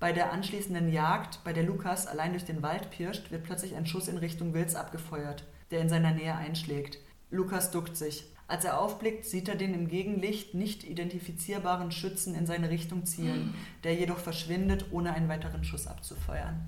Bei 0.00 0.12
der 0.12 0.32
anschließenden 0.32 0.90
Jagd, 0.90 1.44
bei 1.44 1.52
der 1.52 1.62
Lukas 1.62 2.06
allein 2.06 2.32
durch 2.32 2.46
den 2.46 2.62
Wald 2.62 2.90
pirscht, 2.90 3.30
wird 3.30 3.44
plötzlich 3.44 3.76
ein 3.76 3.86
Schuss 3.86 4.08
in 4.08 4.18
Richtung 4.18 4.52
Wils 4.52 4.74
abgefeuert, 4.74 5.44
der 5.70 5.80
in 5.80 5.88
seiner 5.88 6.12
Nähe 6.12 6.34
einschlägt. 6.34 6.98
Lukas 7.30 7.70
duckt 7.70 7.96
sich. 7.96 8.29
Als 8.50 8.64
er 8.64 8.80
aufblickt, 8.80 9.26
sieht 9.26 9.48
er 9.48 9.54
den 9.54 9.74
im 9.74 9.86
Gegenlicht 9.86 10.54
nicht 10.54 10.82
identifizierbaren 10.82 11.92
Schützen 11.92 12.34
in 12.34 12.46
seine 12.46 12.68
Richtung 12.68 13.06
zielen, 13.06 13.54
der 13.84 13.94
jedoch 13.94 14.18
verschwindet, 14.18 14.86
ohne 14.90 15.14
einen 15.14 15.28
weiteren 15.28 15.62
Schuss 15.62 15.86
abzufeuern. 15.86 16.60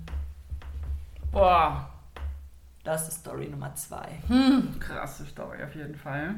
Boah. 1.33 1.89
Das 2.85 3.09
ist 3.09 3.19
Story 3.19 3.49
Nummer 3.49 3.75
zwei. 3.75 4.07
Hm, 4.27 4.79
krasse 4.79 5.25
Story 5.25 5.61
auf 5.61 5.75
jeden 5.75 5.95
Fall. 5.95 6.35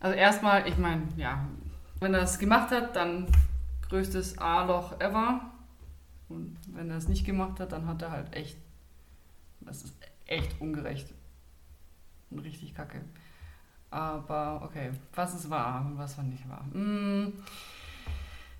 Also 0.00 0.16
erstmal, 0.16 0.66
ich 0.66 0.76
meine, 0.76 1.02
ja, 1.16 1.46
wenn 2.00 2.14
er 2.14 2.22
es 2.22 2.40
gemacht 2.40 2.72
hat, 2.72 2.96
dann 2.96 3.28
größtes 3.88 4.38
A-Loch 4.38 5.00
ever. 5.00 5.42
Und 6.28 6.56
wenn 6.72 6.90
er 6.90 6.96
es 6.96 7.06
nicht 7.06 7.24
gemacht 7.24 7.60
hat, 7.60 7.70
dann 7.70 7.86
hat 7.86 8.02
er 8.02 8.10
halt 8.10 8.34
echt, 8.34 8.58
das 9.60 9.84
ist 9.84 9.94
echt 10.26 10.60
ungerecht. 10.60 11.14
Und 12.30 12.40
richtig 12.40 12.74
kacke. 12.74 13.00
Aber 13.90 14.62
okay, 14.64 14.90
was 15.14 15.34
ist 15.34 15.48
wahr 15.48 15.84
und 15.86 15.98
was 15.98 16.16
war 16.18 16.24
nicht 16.24 16.48
wahr? 16.48 16.64
Hm, 16.72 17.32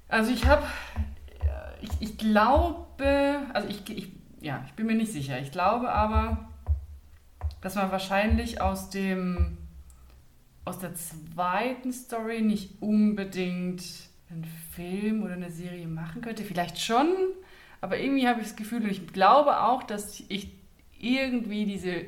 also 0.09 0.33
ich 0.33 0.47
habe, 0.47 0.65
ich, 1.83 1.91
ich 2.01 2.19
glaube, 2.19 3.41
also 3.53 3.69
ich, 3.69 3.89
ich, 3.91 4.13
ja, 4.41 4.65
ich 4.67 4.73
bin 4.73 4.87
mir 4.87 4.95
nicht 4.95 5.13
sicher. 5.13 5.39
Ich 5.41 5.53
glaube 5.53 5.93
aber, 5.93 6.49
dass 7.61 7.75
man 7.75 7.91
wahrscheinlich 7.91 8.61
aus 8.61 8.89
dem, 8.89 9.59
aus 10.65 10.79
der 10.79 10.95
zweiten 10.95 11.93
Story 11.93 12.41
nicht 12.41 12.81
unbedingt 12.81 13.85
einen 14.31 14.47
Film 14.73 15.23
oder 15.23 15.35
eine 15.35 15.51
Serie 15.51 15.87
machen 15.87 16.23
könnte. 16.23 16.45
Vielleicht 16.45 16.81
schon, 16.81 17.09
aber 17.81 17.99
irgendwie 17.99 18.29
habe 18.29 18.41
ich 18.41 18.47
das 18.47 18.57
Gefühl, 18.57 18.83
und 18.83 18.91
ich 18.91 19.07
glaube 19.13 19.61
auch, 19.61 19.83
dass 19.83 20.23
ich 20.29 20.51
irgendwie 20.99 21.67
diese 21.67 22.05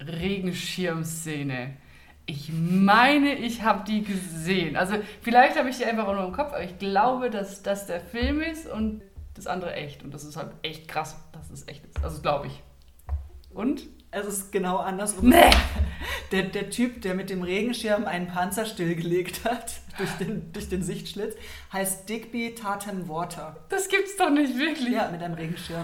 Regenschirmszene 0.00 1.76
ich 2.26 2.50
meine, 2.52 3.34
ich 3.34 3.62
habe 3.62 3.84
die 3.84 4.02
gesehen. 4.02 4.76
Also 4.76 4.94
vielleicht 5.22 5.58
habe 5.58 5.68
ich 5.68 5.78
die 5.78 5.84
einfach 5.84 6.06
auch 6.06 6.14
nur 6.14 6.24
im 6.24 6.32
Kopf, 6.32 6.52
aber 6.52 6.62
ich 6.62 6.78
glaube, 6.78 7.30
dass 7.30 7.62
das 7.62 7.86
der 7.86 8.00
Film 8.00 8.40
ist 8.40 8.66
und 8.66 9.02
das 9.34 9.46
andere 9.46 9.74
echt. 9.74 10.02
Und 10.02 10.14
das 10.14 10.24
ist 10.24 10.36
halt 10.36 10.52
echt 10.62 10.86
krass, 10.88 11.16
dass 11.32 11.50
es 11.50 11.66
echt 11.66 11.84
ist. 11.84 12.02
Also 12.04 12.20
glaube 12.22 12.46
ich. 12.46 12.62
Und? 13.52 13.82
Es 14.12 14.26
ist 14.26 14.50
genau 14.50 14.78
andersrum. 14.78 15.28
Nee. 15.28 15.36
Der, 16.32 16.44
der 16.44 16.70
Typ, 16.70 17.02
der 17.02 17.14
mit 17.14 17.28
dem 17.28 17.42
Regenschirm 17.42 18.04
einen 18.04 18.28
Panzer 18.28 18.64
stillgelegt 18.64 19.44
hat, 19.44 19.80
durch 19.98 20.10
den, 20.12 20.52
durch 20.52 20.68
den 20.68 20.80
Sichtschlitz, 20.80 21.34
heißt 21.72 22.08
Digby 22.08 22.54
Tatum 22.54 23.08
Water. 23.08 23.56
Das 23.68 23.88
gibt's 23.88 24.16
doch 24.16 24.30
nicht 24.30 24.56
wirklich. 24.56 24.90
Ja, 24.90 25.10
mit 25.10 25.20
einem 25.22 25.34
Regenschirm. 25.34 25.82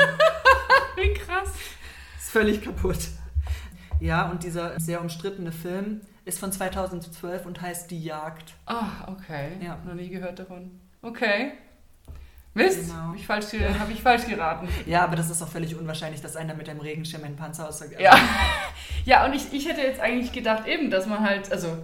Wie 0.97 1.13
krass. 1.15 1.53
Ist 2.17 2.31
völlig 2.31 2.63
kaputt. 2.63 3.09
Ja, 3.99 4.31
und 4.31 4.45
dieser 4.45 4.79
sehr 4.79 5.01
umstrittene 5.01 5.51
Film 5.51 6.01
ist 6.27 6.39
von 6.41 6.53
2012 6.53 7.47
und 7.47 7.61
heißt 7.63 7.91
Die 7.91 8.03
Jagd. 8.03 8.53
Ah, 8.67 9.07
okay. 9.07 9.53
Ja. 9.65 9.79
Noch 9.87 9.95
nie 9.95 10.09
gehört 10.11 10.39
davon. 10.39 10.79
Okay. 11.01 11.53
Mist, 12.53 12.89
Genau. 12.89 12.95
habe 12.95 13.17
ich, 13.17 13.27
falsch 13.27 13.47
hab 13.79 13.91
ich 13.91 14.03
falsch 14.03 14.27
geraten. 14.27 14.69
Ja, 14.87 15.05
aber 15.05 15.15
das 15.15 15.31
ist 15.31 15.43
auch 15.43 15.49
völlig 15.49 15.77
unwahrscheinlich, 15.77 16.21
dass 16.23 16.37
einer 16.37 16.55
mit 16.55 16.69
einem 16.69 16.81
Regenschirm 16.81 17.23
einen 17.23 17.37
Panzer 17.37 17.69
aus 17.69 17.79
der 17.79 18.01
Ja. 18.01 18.17
ja, 19.05 19.25
und 19.27 19.35
ich, 19.35 19.53
ich 19.53 19.69
hätte 19.69 19.83
jetzt 19.83 20.01
eigentlich 20.01 20.33
gedacht, 20.33 20.67
eben, 20.67 20.91
dass 20.91 21.07
man 21.07 21.21
halt, 21.21 21.53
also, 21.53 21.77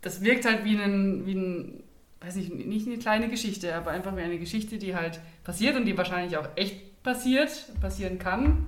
das 0.00 0.22
wirkt 0.22 0.46
halt 0.46 0.64
wie 0.64 0.76
ein, 0.76 1.26
wie 1.26 1.34
ein, 1.34 1.82
weiß 2.22 2.34
nicht, 2.36 2.52
nicht 2.54 2.86
eine 2.88 2.98
kleine 2.98 3.28
Geschichte, 3.28 3.74
aber 3.74 3.90
einfach 3.92 4.16
wie 4.16 4.22
eine 4.22 4.38
Geschichte, 4.38 4.78
die 4.78 4.96
halt 4.96 5.20
passiert 5.44 5.76
und 5.76 5.84
die 5.84 5.96
wahrscheinlich 5.96 6.36
auch 6.38 6.48
echt 6.56 7.02
passiert, 7.02 7.50
passieren 7.80 8.18
kann. 8.18 8.66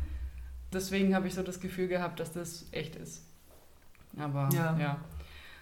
Deswegen 0.73 1.15
habe 1.15 1.27
ich 1.29 1.35
so 1.35 1.43
das 1.43 1.61
Gefühl 1.61 1.89
gehabt, 1.89 2.21
dass 2.21 2.31
das 2.33 2.67
echt 2.73 2.95
ist. 2.95 3.25
Aber 4.21 4.49
ja. 4.53 4.77
Ja. 4.79 4.97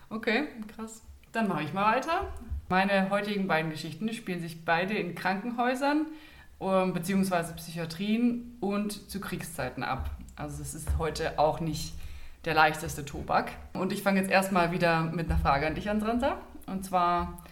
Okay, 0.08 0.48
krass. 0.74 1.02
Dann 1.32 1.48
mache 1.48 1.64
ich 1.64 1.72
mal 1.72 1.96
weiter. 1.96 2.32
Meine 2.68 3.10
heutigen 3.10 3.46
beiden 3.46 3.70
Geschichten 3.70 4.12
spielen 4.12 4.40
sich 4.40 4.64
beide 4.64 4.94
in 4.94 5.14
Krankenhäusern 5.14 6.06
ähm, 6.60 6.92
beziehungsweise 6.94 7.52
Psychiatrien 7.54 8.56
und 8.60 9.10
zu 9.10 9.20
Kriegszeiten 9.20 9.82
ab. 9.82 10.10
Also 10.36 10.62
es 10.62 10.74
ist 10.74 10.98
heute 10.98 11.38
auch 11.38 11.60
nicht 11.60 11.94
der 12.44 12.54
leichteste 12.54 13.04
Tobak. 13.04 13.52
Und 13.72 13.92
ich 13.92 14.02
fange 14.02 14.20
jetzt 14.20 14.30
erstmal 14.30 14.72
wieder 14.72 15.02
mit 15.02 15.30
einer 15.30 15.38
Frage 15.38 15.66
an 15.66 15.74
dich 15.74 15.90
an, 15.90 16.00
Sandra. 16.00 16.40
Und 16.66 16.84
zwar, 16.84 17.44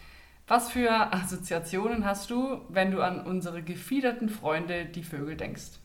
was 0.46 0.70
für 0.70 1.12
Assoziationen 1.12 2.04
hast 2.04 2.30
du, 2.30 2.61
wenn 2.68 2.90
du 2.90 3.02
an 3.02 3.20
unsere 3.20 3.62
gefiederten 3.62 4.28
Freunde, 4.28 4.87
die 4.87 5.02
Vögel, 5.02 5.37
denkst? 5.37 5.78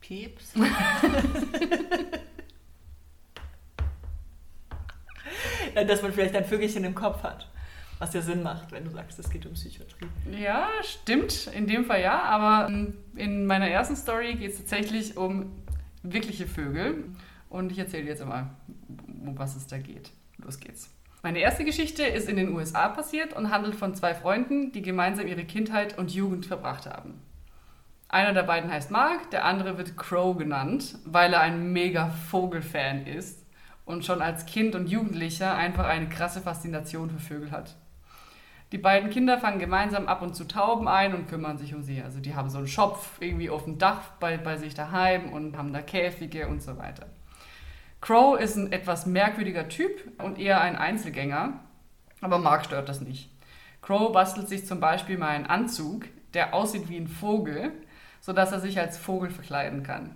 Pieps. 0.00 0.54
Dass 5.86 6.02
man 6.02 6.12
vielleicht 6.12 6.36
ein 6.36 6.44
Vögelchen 6.44 6.84
im 6.84 6.94
Kopf 6.94 7.22
hat. 7.22 7.48
Was 7.98 8.14
ja 8.14 8.22
Sinn 8.22 8.42
macht, 8.42 8.70
wenn 8.70 8.84
du 8.84 8.90
sagst, 8.90 9.18
es 9.18 9.28
geht 9.28 9.44
um 9.44 9.54
Psychiatrie. 9.54 10.06
Ja, 10.30 10.68
stimmt, 10.82 11.48
in 11.48 11.66
dem 11.66 11.84
Fall 11.84 12.00
ja, 12.00 12.22
aber 12.22 12.68
ähm, 12.68 12.94
in 13.16 13.44
meiner 13.44 13.68
ersten 13.68 13.96
Story 13.96 14.34
geht 14.34 14.52
es 14.52 14.58
tatsächlich 14.58 15.16
um 15.16 15.50
wirkliche 16.04 16.46
Vögel 16.46 17.06
und 17.48 17.72
ich 17.72 17.78
erzähle 17.78 18.06
jetzt 18.06 18.24
mal, 18.24 18.50
um 19.24 19.36
was 19.36 19.56
es 19.56 19.66
da 19.66 19.78
geht. 19.78 20.10
Los 20.36 20.60
geht's. 20.60 20.90
Meine 21.24 21.40
erste 21.40 21.64
Geschichte 21.64 22.04
ist 22.04 22.28
in 22.28 22.36
den 22.36 22.54
USA 22.54 22.88
passiert 22.88 23.32
und 23.32 23.50
handelt 23.50 23.74
von 23.74 23.96
zwei 23.96 24.14
Freunden, 24.14 24.70
die 24.70 24.82
gemeinsam 24.82 25.26
ihre 25.26 25.44
Kindheit 25.44 25.98
und 25.98 26.14
Jugend 26.14 26.46
verbracht 26.46 26.86
haben. 26.86 27.20
Einer 28.08 28.32
der 28.32 28.44
beiden 28.44 28.70
heißt 28.70 28.92
Mark, 28.92 29.30
der 29.32 29.44
andere 29.44 29.76
wird 29.76 29.96
Crow 29.96 30.38
genannt, 30.38 30.98
weil 31.04 31.32
er 31.32 31.40
ein 31.40 31.72
mega 31.72 32.10
Vogelfan 32.30 33.06
ist 33.06 33.44
und 33.88 34.04
schon 34.04 34.20
als 34.20 34.44
Kind 34.44 34.74
und 34.74 34.86
Jugendlicher 34.86 35.54
einfach 35.54 35.86
eine 35.86 36.08
krasse 36.08 36.42
Faszination 36.42 37.08
für 37.10 37.18
Vögel 37.18 37.50
hat. 37.50 37.74
Die 38.70 38.78
beiden 38.78 39.08
Kinder 39.08 39.38
fangen 39.38 39.58
gemeinsam 39.58 40.06
ab 40.08 40.20
und 40.20 40.36
zu 40.36 40.44
Tauben 40.44 40.88
ein 40.88 41.14
und 41.14 41.26
kümmern 41.26 41.56
sich 41.56 41.74
um 41.74 41.82
sie. 41.82 42.02
Also 42.02 42.20
die 42.20 42.34
haben 42.34 42.50
so 42.50 42.58
einen 42.58 42.68
Schopf 42.68 43.16
irgendwie 43.20 43.48
auf 43.48 43.64
dem 43.64 43.78
Dach 43.78 44.02
bei, 44.20 44.36
bei 44.36 44.58
sich 44.58 44.74
daheim 44.74 45.32
und 45.32 45.56
haben 45.56 45.72
da 45.72 45.80
Käfige 45.80 46.48
und 46.48 46.62
so 46.62 46.76
weiter. 46.76 47.06
Crow 48.02 48.38
ist 48.38 48.56
ein 48.56 48.72
etwas 48.72 49.06
merkwürdiger 49.06 49.70
Typ 49.70 50.20
und 50.22 50.38
eher 50.38 50.60
ein 50.60 50.76
Einzelgänger, 50.76 51.54
aber 52.20 52.38
Mark 52.38 52.66
stört 52.66 52.90
das 52.90 53.00
nicht. 53.00 53.30
Crow 53.80 54.12
bastelt 54.12 54.48
sich 54.48 54.66
zum 54.66 54.80
Beispiel 54.80 55.16
mal 55.16 55.28
einen 55.28 55.46
Anzug, 55.46 56.04
der 56.34 56.52
aussieht 56.52 56.90
wie 56.90 56.98
ein 56.98 57.08
Vogel, 57.08 57.72
sodass 58.20 58.52
er 58.52 58.60
sich 58.60 58.78
als 58.78 58.98
Vogel 58.98 59.30
verkleiden 59.30 59.82
kann. 59.82 60.14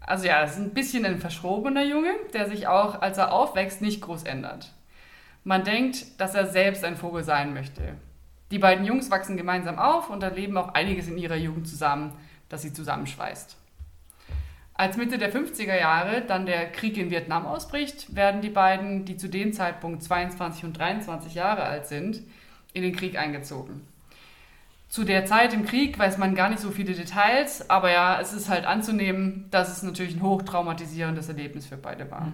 Also 0.00 0.26
ja, 0.26 0.42
es 0.42 0.52
ist 0.52 0.58
ein 0.58 0.74
bisschen 0.74 1.04
ein 1.04 1.18
verschrobener 1.18 1.84
Junge, 1.84 2.12
der 2.32 2.48
sich 2.48 2.66
auch, 2.66 3.00
als 3.00 3.18
er 3.18 3.32
aufwächst, 3.32 3.82
nicht 3.82 4.00
groß 4.00 4.24
ändert. 4.24 4.72
Man 5.44 5.64
denkt, 5.64 6.20
dass 6.20 6.34
er 6.34 6.46
selbst 6.46 6.84
ein 6.84 6.96
Vogel 6.96 7.22
sein 7.22 7.54
möchte. 7.54 7.94
Die 8.50 8.58
beiden 8.58 8.84
Jungs 8.84 9.10
wachsen 9.10 9.36
gemeinsam 9.36 9.78
auf 9.78 10.10
und 10.10 10.22
erleben 10.22 10.56
auch 10.56 10.74
einiges 10.74 11.08
in 11.08 11.18
ihrer 11.18 11.36
Jugend 11.36 11.68
zusammen, 11.68 12.12
das 12.48 12.62
sie 12.62 12.72
zusammenschweißt. 12.72 13.56
Als 14.74 14.96
Mitte 14.96 15.18
der 15.18 15.32
50er 15.32 15.78
Jahre 15.78 16.22
dann 16.22 16.46
der 16.46 16.72
Krieg 16.72 16.96
in 16.96 17.10
Vietnam 17.10 17.46
ausbricht, 17.46 18.16
werden 18.16 18.40
die 18.40 18.48
beiden, 18.48 19.04
die 19.04 19.16
zu 19.16 19.28
dem 19.28 19.52
Zeitpunkt 19.52 20.02
22 20.02 20.64
und 20.64 20.78
23 20.78 21.34
Jahre 21.34 21.64
alt 21.64 21.86
sind, 21.86 22.22
in 22.72 22.82
den 22.82 22.96
Krieg 22.96 23.18
eingezogen. 23.18 23.86
Zu 24.90 25.04
der 25.04 25.24
Zeit 25.24 25.54
im 25.54 25.64
Krieg 25.64 25.96
weiß 26.00 26.18
man 26.18 26.34
gar 26.34 26.48
nicht 26.50 26.58
so 26.60 26.72
viele 26.72 26.94
Details, 26.94 27.70
aber 27.70 27.92
ja, 27.92 28.20
es 28.20 28.32
ist 28.32 28.48
halt 28.48 28.66
anzunehmen, 28.66 29.46
dass 29.52 29.70
es 29.70 29.84
natürlich 29.84 30.16
ein 30.16 30.22
hochtraumatisierendes 30.22 31.28
Erlebnis 31.28 31.66
für 31.66 31.76
beide 31.76 32.10
war. 32.10 32.32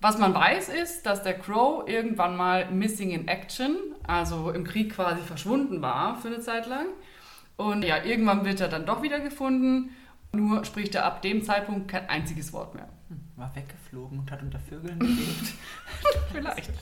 Was 0.00 0.16
man 0.16 0.32
weiß, 0.32 0.70
ist, 0.70 1.04
dass 1.04 1.22
der 1.22 1.38
Crow 1.38 1.86
irgendwann 1.86 2.34
mal 2.34 2.70
missing 2.70 3.10
in 3.10 3.28
action, 3.28 3.76
also 4.06 4.50
im 4.50 4.64
Krieg 4.64 4.94
quasi 4.94 5.20
verschwunden 5.20 5.82
war 5.82 6.16
für 6.16 6.28
eine 6.28 6.40
Zeit 6.40 6.66
lang. 6.66 6.86
Und 7.56 7.84
ja, 7.84 8.02
irgendwann 8.02 8.46
wird 8.46 8.62
er 8.62 8.68
dann 8.68 8.86
doch 8.86 9.02
wieder 9.02 9.20
gefunden, 9.20 9.90
nur 10.32 10.64
spricht 10.64 10.94
er 10.94 11.04
ab 11.04 11.20
dem 11.20 11.42
Zeitpunkt 11.42 11.88
kein 11.88 12.08
einziges 12.08 12.54
Wort 12.54 12.74
mehr. 12.74 12.88
Hm, 13.08 13.20
War 13.36 13.54
weggeflogen 13.54 14.18
und 14.18 14.30
hat 14.30 14.42
unter 14.42 14.60
Vögeln 14.60 14.98
gelebt. 14.98 15.52
Vielleicht. 16.32 16.72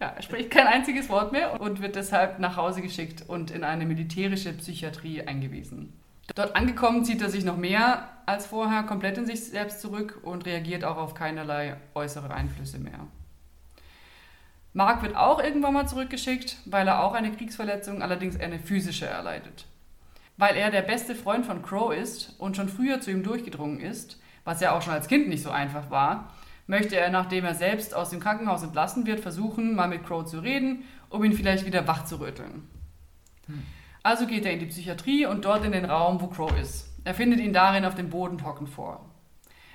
Ja, 0.00 0.08
er 0.08 0.22
spricht 0.22 0.50
kein 0.50 0.66
einziges 0.66 1.08
Wort 1.08 1.32
mehr 1.32 1.60
und 1.60 1.80
wird 1.80 1.96
deshalb 1.96 2.38
nach 2.38 2.56
Hause 2.56 2.82
geschickt 2.82 3.24
und 3.26 3.50
in 3.50 3.64
eine 3.64 3.86
militärische 3.86 4.52
Psychiatrie 4.52 5.22
eingewiesen. 5.22 5.92
Dort 6.34 6.56
angekommen 6.56 7.04
zieht 7.04 7.22
er 7.22 7.30
sich 7.30 7.44
noch 7.44 7.56
mehr 7.56 8.08
als 8.26 8.46
vorher 8.46 8.82
komplett 8.84 9.18
in 9.18 9.26
sich 9.26 9.44
selbst 9.44 9.80
zurück 9.80 10.20
und 10.22 10.46
reagiert 10.46 10.84
auch 10.84 10.96
auf 10.96 11.14
keinerlei 11.14 11.76
äußere 11.94 12.32
Einflüsse 12.32 12.78
mehr. 12.78 13.06
Mark 14.72 15.02
wird 15.02 15.14
auch 15.14 15.40
irgendwann 15.40 15.74
mal 15.74 15.86
zurückgeschickt, 15.86 16.56
weil 16.64 16.88
er 16.88 17.04
auch 17.04 17.14
eine 17.14 17.30
Kriegsverletzung, 17.30 18.02
allerdings 18.02 18.40
eine 18.40 18.58
physische, 18.58 19.06
erleidet. 19.06 19.66
Weil 20.36 20.56
er 20.56 20.72
der 20.72 20.82
beste 20.82 21.14
Freund 21.14 21.46
von 21.46 21.62
Crow 21.62 21.94
ist 21.94 22.34
und 22.38 22.56
schon 22.56 22.68
früher 22.68 23.00
zu 23.00 23.12
ihm 23.12 23.22
durchgedrungen 23.22 23.78
ist, 23.78 24.18
was 24.42 24.60
ja 24.60 24.76
auch 24.76 24.82
schon 24.82 24.94
als 24.94 25.06
Kind 25.06 25.28
nicht 25.28 25.44
so 25.44 25.50
einfach 25.50 25.90
war, 25.90 26.32
möchte 26.66 26.96
er, 26.96 27.10
nachdem 27.10 27.44
er 27.44 27.54
selbst 27.54 27.94
aus 27.94 28.10
dem 28.10 28.20
Krankenhaus 28.20 28.62
entlassen 28.62 29.06
wird, 29.06 29.20
versuchen, 29.20 29.74
mal 29.74 29.88
mit 29.88 30.04
Crow 30.04 30.24
zu 30.24 30.40
reden, 30.40 30.84
um 31.08 31.22
ihn 31.24 31.32
vielleicht 31.32 31.66
wieder 31.66 31.86
wach 31.86 32.04
zu 32.04 32.20
rütteln. 32.20 32.68
Also 34.02 34.26
geht 34.26 34.44
er 34.44 34.52
in 34.52 34.60
die 34.60 34.66
Psychiatrie 34.66 35.26
und 35.26 35.44
dort 35.44 35.64
in 35.64 35.72
den 35.72 35.84
Raum, 35.84 36.20
wo 36.20 36.26
Crow 36.26 36.52
ist. 36.58 36.90
Er 37.04 37.14
findet 37.14 37.40
ihn 37.40 37.52
darin 37.52 37.84
auf 37.84 37.94
dem 37.94 38.10
Boden 38.10 38.44
hocken 38.44 38.66
vor. 38.66 39.08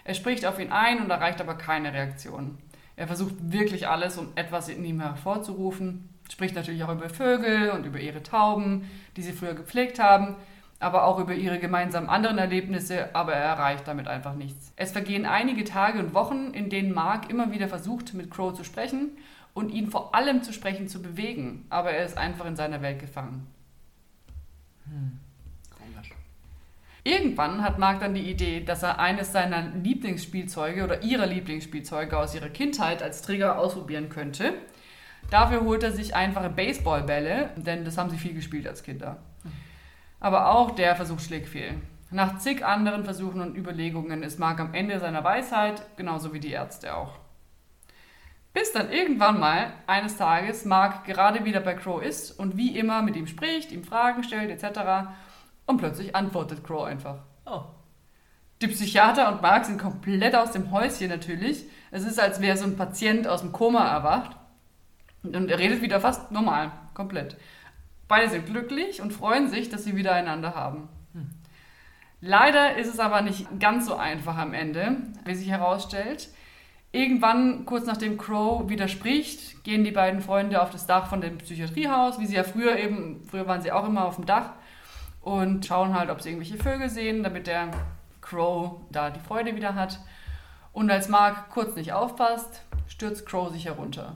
Er 0.04 0.16
spricht 0.16 0.46
auf 0.46 0.60
ihn 0.60 0.72
ein 0.72 1.02
und 1.02 1.10
erreicht 1.10 1.42
aber 1.42 1.56
keine 1.56 1.94
Reaktion. 1.94 2.58
Er 2.96 3.08
versucht 3.08 3.36
wirklich 3.40 3.88
alles, 3.88 4.18
um 4.18 4.30
etwas 4.36 4.70
in 4.70 4.84
ihm 4.84 5.00
hervorzurufen, 5.00 6.10
Spricht 6.32 6.56
natürlich 6.56 6.84
auch 6.84 6.94
über 6.94 7.10
Vögel 7.10 7.72
und 7.72 7.86
über 7.86 8.00
ihre 8.00 8.22
Tauben, 8.22 8.90
die 9.18 9.24
sie 9.24 9.34
früher 9.34 9.56
gepflegt 9.56 10.00
haben, 10.00 10.36
aber 10.80 11.04
auch 11.04 11.20
über 11.20 11.34
ihre 11.34 11.60
gemeinsamen 11.60 12.10
anderen 12.10 12.38
Erlebnisse, 12.38 13.14
aber 13.14 13.34
er 13.34 13.44
erreicht 13.44 13.88
damit 13.88 14.08
einfach 14.08 14.36
nichts. 14.36 14.74
Es 14.76 14.92
vergehen 14.92 15.26
einige 15.26 15.64
Tage 15.66 16.00
und 16.00 16.14
Wochen, 16.14 16.52
in 16.54 16.70
denen 16.70 16.94
Mark 16.94 17.30
immer 17.30 17.52
wieder 17.52 17.68
versucht, 17.68 18.14
mit 18.14 18.32
Crow 18.32 18.54
zu 18.54 18.64
sprechen 18.64 19.18
und 19.54 19.70
ihn 19.70 19.90
vor 19.90 20.16
allem 20.16 20.42
zu 20.42 20.54
sprechen 20.54 20.88
zu 20.88 21.02
bewegen, 21.02 21.66
aber 21.70 21.92
er 21.92 22.06
ist 22.06 22.18
einfach 22.18 22.46
in 22.46 22.56
seiner 22.56 22.82
Welt 22.82 23.00
gefangen. 23.00 23.48
Hm. 24.86 25.20
Irgendwann 27.04 27.64
hat 27.64 27.80
Mark 27.80 28.02
dann 28.02 28.14
die 28.14 28.30
Idee, 28.30 28.60
dass 28.64 28.84
er 28.84 29.00
eines 29.00 29.32
seiner 29.32 29.70
Lieblingsspielzeuge 29.70 30.84
oder 30.84 31.02
ihrer 31.02 31.26
Lieblingsspielzeuge 31.26 32.18
aus 32.18 32.36
ihrer 32.36 32.50
Kindheit 32.50 33.02
als 33.02 33.22
Trigger 33.22 33.58
ausprobieren 33.58 34.10
könnte. 34.10 34.54
Dafür 35.30 35.62
holt 35.62 35.82
er 35.84 35.92
sich 35.92 36.16
einfache 36.16 36.50
Baseballbälle, 36.50 37.52
denn 37.56 37.86
das 37.86 37.98
haben 37.98 38.10
sie 38.10 38.18
viel 38.18 38.34
gespielt 38.34 38.68
als 38.68 38.84
Kinder. 38.84 39.18
Aber 40.20 40.52
auch 40.52 40.72
der 40.72 40.96
Versuch 40.96 41.20
schlägt 41.20 41.48
fehl. 41.48 41.76
Nach 42.12 42.40
zig 42.40 42.66
anderen 42.66 43.04
Versuchen 43.04 43.42
und 43.42 43.56
Überlegungen 43.56 44.24
ist 44.24 44.40
Mark 44.40 44.60
am 44.60 44.74
Ende 44.74 45.00
seiner 45.00 45.24
Weisheit, 45.24 45.84
genauso 45.96 46.34
wie 46.34 46.40
die 46.40 46.52
Ärzte 46.52 46.96
auch. 46.96 47.20
Bis 48.52 48.72
dann 48.74 48.92
irgendwann 48.92 49.40
mal 49.40 49.72
eines 49.86 50.18
Tages 50.18 50.66
Mark 50.66 51.06
gerade 51.06 51.46
wieder 51.46 51.60
bei 51.60 51.76
Crow 51.76 52.02
ist 52.02 52.32
und 52.32 52.58
wie 52.58 52.78
immer 52.78 53.04
mit 53.04 53.16
ihm 53.16 53.28
spricht, 53.28 53.72
ihm 53.72 53.84
Fragen 53.84 54.24
stellt 54.24 54.50
etc. 54.50 54.80
Und 55.68 55.78
plötzlich 55.78 56.16
antwortet 56.16 56.64
Crow 56.64 56.84
einfach. 56.84 57.20
Oh. 57.46 57.62
Die 58.62 58.68
Psychiater 58.68 59.32
und 59.32 59.44
Mark 59.44 59.66
sind 59.66 59.80
komplett 59.80 60.36
aus 60.36 60.52
dem 60.52 60.72
Häuschen 60.72 61.10
natürlich. 61.10 61.66
Es 61.92 62.04
ist, 62.04 62.20
als 62.20 62.42
wäre 62.42 62.58
so 62.58 62.66
ein 62.66 62.76
Patient 62.76 63.28
aus 63.28 63.42
dem 63.42 63.52
Koma 63.52 63.88
erwacht. 63.88 64.36
Und 65.22 65.50
er 65.50 65.60
redet 65.60 65.82
wieder 65.82 66.02
fast 66.02 66.32
normal, 66.32 66.72
komplett. 66.96 67.38
Beide 68.10 68.28
sind 68.28 68.48
glücklich 68.48 69.02
und 69.02 69.14
freuen 69.14 69.48
sich, 69.48 69.70
dass 69.70 69.84
sie 69.84 69.96
wieder 69.96 70.14
einander 70.14 70.56
haben. 70.56 70.90
Hm. 71.14 71.30
Leider 72.22 72.76
ist 72.76 72.92
es 72.92 73.00
aber 73.00 73.22
nicht 73.22 73.48
ganz 73.60 73.86
so 73.86 73.96
einfach 73.96 74.36
am 74.36 74.54
Ende, 74.54 74.98
wie 75.26 75.36
sich 75.36 75.50
herausstellt. 75.50 76.28
Irgendwann, 76.92 77.68
kurz 77.68 77.86
nachdem 77.86 78.18
Crow 78.18 78.68
widerspricht, 78.68 79.64
gehen 79.64 79.84
die 79.84 79.92
beiden 79.92 80.22
Freunde 80.22 80.60
auf 80.60 80.72
das 80.72 80.88
Dach 80.88 81.08
von 81.08 81.22
dem 81.22 81.38
Psychiatriehaus, 81.38 82.20
wie 82.20 82.26
sie 82.26 82.36
ja 82.36 82.44
früher 82.44 82.78
eben, 82.78 83.24
früher 83.30 83.48
waren 83.48 83.62
sie 83.62 83.72
auch 83.72 83.88
immer 83.88 84.06
auf 84.06 84.16
dem 84.16 84.26
Dach 84.26 84.54
und 85.22 85.68
schauen 85.68 85.94
halt, 85.94 86.10
ob 86.10 86.22
sie 86.22 86.30
irgendwelche 86.30 86.58
Vögel 86.58 86.90
sehen, 86.90 87.22
damit 87.22 87.46
der 87.46 87.70
Crow 88.22 88.82
da 88.92 89.12
die 89.12 89.20
Freude 89.20 89.56
wieder 89.56 89.76
hat. 89.76 90.00
Und 90.74 90.90
als 90.90 91.10
Mark 91.10 91.52
kurz 91.52 91.76
nicht 91.76 91.94
aufpasst, 91.94 92.64
stürzt 92.88 93.28
Crow 93.28 93.52
sich 93.52 93.66
herunter. 93.66 94.16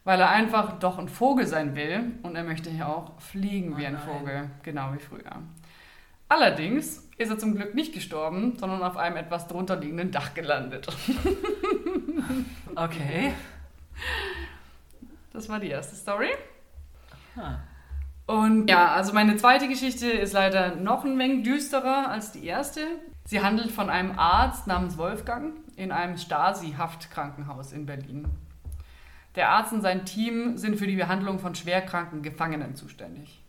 Oh. 0.00 0.10
Weil 0.10 0.20
er 0.20 0.30
einfach 0.30 0.78
doch 0.78 0.98
ein 0.98 1.08
Vogel 1.08 1.46
sein 1.46 1.74
will 1.74 2.12
und 2.22 2.36
er 2.36 2.44
möchte 2.44 2.70
hier 2.70 2.88
auch 2.88 3.20
fliegen 3.20 3.74
oh 3.74 3.78
wie 3.78 3.86
ein 3.86 3.94
nein. 3.94 4.02
Vogel, 4.02 4.50
genau 4.62 4.92
wie 4.94 4.98
früher. 4.98 5.42
Allerdings 6.28 7.08
ist 7.18 7.30
er 7.30 7.38
zum 7.38 7.56
Glück 7.56 7.74
nicht 7.74 7.92
gestorben, 7.92 8.56
sondern 8.56 8.82
auf 8.82 8.96
einem 8.96 9.16
etwas 9.16 9.48
drunter 9.48 9.76
liegenden 9.76 10.12
Dach 10.12 10.32
gelandet. 10.32 10.86
okay. 12.76 13.32
Das 15.32 15.48
war 15.48 15.58
die 15.58 15.68
erste 15.68 15.96
Story. 15.96 16.30
Und 18.26 18.68
ja, 18.68 18.92
also 18.92 19.12
meine 19.12 19.36
zweite 19.36 19.66
Geschichte 19.66 20.08
ist 20.08 20.32
leider 20.32 20.76
noch 20.76 21.04
ein 21.04 21.18
wenig 21.18 21.42
düsterer 21.42 22.08
als 22.08 22.30
die 22.30 22.46
erste. 22.46 22.82
Sie 23.24 23.42
handelt 23.42 23.72
von 23.72 23.90
einem 23.90 24.16
Arzt 24.16 24.66
namens 24.66 24.96
Wolfgang 24.98 25.54
in 25.76 25.90
einem 25.90 26.16
Stasi-Haftkrankenhaus 26.16 27.72
in 27.72 27.86
Berlin. 27.86 28.28
Der 29.36 29.50
Arzt 29.50 29.72
und 29.72 29.82
sein 29.82 30.04
Team 30.04 30.58
sind 30.58 30.76
für 30.76 30.86
die 30.86 30.96
Behandlung 30.96 31.38
von 31.38 31.54
schwerkranken 31.54 32.22
Gefangenen 32.22 32.74
zuständig. 32.74 33.40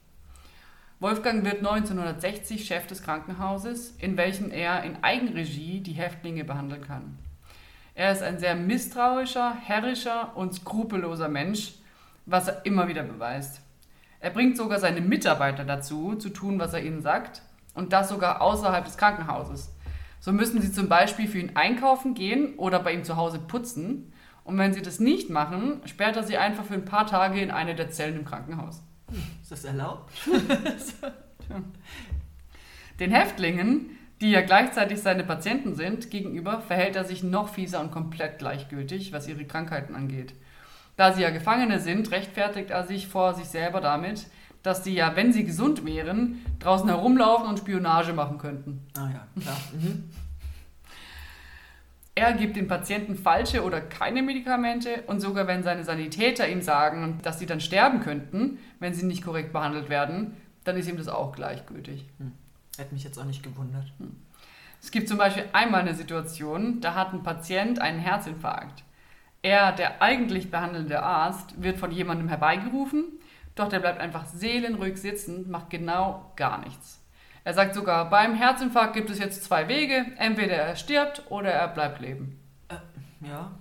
Wolfgang 1.00 1.43
wird 1.43 1.57
1960 1.57 2.65
Chef 2.65 2.85
des 2.85 3.01
Krankenhauses, 3.01 3.95
in 3.97 4.17
welchem 4.17 4.51
er 4.51 4.83
in 4.83 5.03
Eigenregie 5.03 5.79
die 5.79 5.93
Häftlinge 5.93 6.43
behandeln 6.43 6.86
kann. 6.86 7.17
Er 7.95 8.12
ist 8.12 8.21
ein 8.21 8.38
sehr 8.38 8.56
misstrauischer, 8.56 9.56
herrischer 9.56 10.38
und 10.38 10.53
skrupelloser 10.53 11.27
Mensch, 11.27 11.73
was 12.27 12.47
er 12.47 12.65
immer 12.65 12.88
wieder 12.88 13.01
beweist. 13.01 13.62
Er 14.19 14.29
bringt 14.29 14.58
sogar 14.58 14.79
seine 14.79 15.01
Mitarbeiter 15.01 15.65
dazu, 15.65 16.15
zu 16.15 16.29
tun, 16.29 16.60
was 16.60 16.73
er 16.73 16.84
ihnen 16.84 17.01
sagt. 17.01 17.41
Und 17.73 17.91
das 17.91 18.10
sogar 18.10 18.41
außerhalb 18.41 18.86
des 18.86 18.97
Krankenhauses. 18.97 19.73
So 20.19 20.32
müssen 20.32 20.62
sie 20.62 20.71
zum 20.71 20.88
Beispiel 20.88 21.27
für 21.27 21.39
ihn 21.39 21.56
einkaufen 21.56 22.13
gehen 22.13 22.53
oder 22.58 22.79
bei 22.79 22.93
ihm 22.93 23.03
zu 23.03 23.17
Hause 23.17 23.39
putzen. 23.39 24.11
Und 24.43 24.58
wenn 24.58 24.73
sie 24.73 24.82
das 24.82 24.99
nicht 24.99 25.30
machen, 25.30 25.82
sperrt 25.86 26.17
er 26.17 26.23
sie 26.23 26.38
einfach 26.38 26.65
für 26.65 26.73
ein 26.73 26.86
paar 26.86 27.06
Tage 27.06 27.39
in 27.39 27.51
eine 27.51 27.75
der 27.75 27.91
Zellen 27.91 28.17
im 28.17 28.25
Krankenhaus. 28.25 28.82
Ist 29.41 29.51
das 29.51 29.63
erlaubt? 29.65 30.12
Den 32.99 33.12
Häftlingen, 33.12 33.97
die 34.21 34.32
ja 34.32 34.41
gleichzeitig 34.41 35.01
seine 35.01 35.23
Patienten 35.23 35.75
sind, 35.75 36.10
gegenüber 36.12 36.62
verhält 36.62 36.95
er 36.95 37.04
sich 37.04 37.23
noch 37.23 37.49
fieser 37.49 37.82
und 37.82 37.91
komplett 37.91 38.39
gleichgültig, 38.39 39.12
was 39.12 39.27
ihre 39.27 39.45
Krankheiten 39.45 39.95
angeht. 39.95 40.34
Da 40.95 41.13
sie 41.13 41.23
ja 41.23 41.30
Gefangene 41.32 41.80
sind, 41.80 42.12
rechtfertigt 42.12 42.69
er 42.69 42.86
sich 42.86 43.08
vor 43.08 43.34
sich 43.34 43.45
selber 43.45 43.82
damit, 43.82 44.27
dass 44.62 44.84
sie 44.84 44.93
ja, 44.93 45.15
wenn 45.15 45.34
sie 45.34 45.43
gesund 45.43 45.86
wären, 45.86 46.45
draußen 46.60 46.88
herumlaufen 46.88 47.47
und 47.47 47.58
Spionage 47.58 48.13
machen 48.13 48.38
könnten. 48.38 48.86
Ah 48.95 49.10
ja, 49.10 49.27
klar. 49.41 49.58
Mhm. 49.73 50.10
Er 52.13 52.34
gibt 52.34 52.58
den 52.58 52.67
Patienten 52.67 53.15
falsche 53.15 53.63
oder 53.63 53.80
keine 53.80 54.21
Medikamente 54.21 55.04
und 55.08 55.21
sogar 55.21 55.47
wenn 55.47 55.63
seine 55.63 55.84
Sanitäter 55.84 56.47
ihm 56.50 56.62
sagen, 56.62 57.19
dass 57.24 57.39
sie 57.39 57.45
dann 57.45 57.62
sterben 57.62 58.02
könnten, 58.02 58.60
wenn 58.80 58.93
sie 58.93 59.06
nicht 59.06 59.24
korrekt 59.24 59.54
behandelt 59.54 59.89
werden, 59.89 60.36
dann 60.65 60.76
ist 60.76 60.89
ihm 60.89 60.97
das 60.97 61.08
auch 61.08 61.32
gleichgültig. 61.32 62.06
Hm. 62.17 62.34
Hätte 62.78 62.93
mich 62.93 63.04
jetzt 63.04 63.17
auch 63.17 63.26
nicht 63.26 63.43
gewundert. 63.43 63.86
Hm. 64.00 64.15
Es 64.82 64.91
gibt 64.91 65.08
zum 65.08 65.17
Beispiel 65.17 65.45
einmal 65.54 65.82
eine 65.82 65.93
Situation, 65.93 66.82
da 66.82 66.95
hat 66.95 67.13
ein 67.13 67.24
Patient 67.24 67.80
einen 67.80 68.00
Herzinfarkt. 68.00 68.84
Er, 69.41 69.71
der 69.71 70.02
eigentlich 70.02 70.52
behandelnde 70.52 71.02
Arzt, 71.02 71.62
wird 71.62 71.78
von 71.78 71.91
jemandem 71.91 72.28
herbeigerufen, 72.28 73.06
doch 73.56 73.69
der 73.69 73.80
bleibt 73.80 74.00
einfach 74.00 74.26
seelenruhig 74.26 74.97
sitzen, 74.97 75.50
macht 75.50 75.69
genau 75.69 76.32
gar 76.36 76.60
nichts. 76.60 77.00
Er 77.43 77.54
sagt 77.54 77.73
sogar, 77.73 78.10
beim 78.10 78.36
Herzinfarkt 78.36 78.93
gibt 78.93 79.10
es 79.10 79.19
jetzt 79.19 79.43
zwei 79.43 79.67
Wege, 79.67 80.06
entweder 80.17 80.56
er 80.56 80.75
stirbt 80.75 81.23
oder 81.30 81.51
er 81.51 81.67
bleibt 81.67 81.99
leben. 81.99 82.39
Äh, 82.69 82.75
ja. 83.27 83.51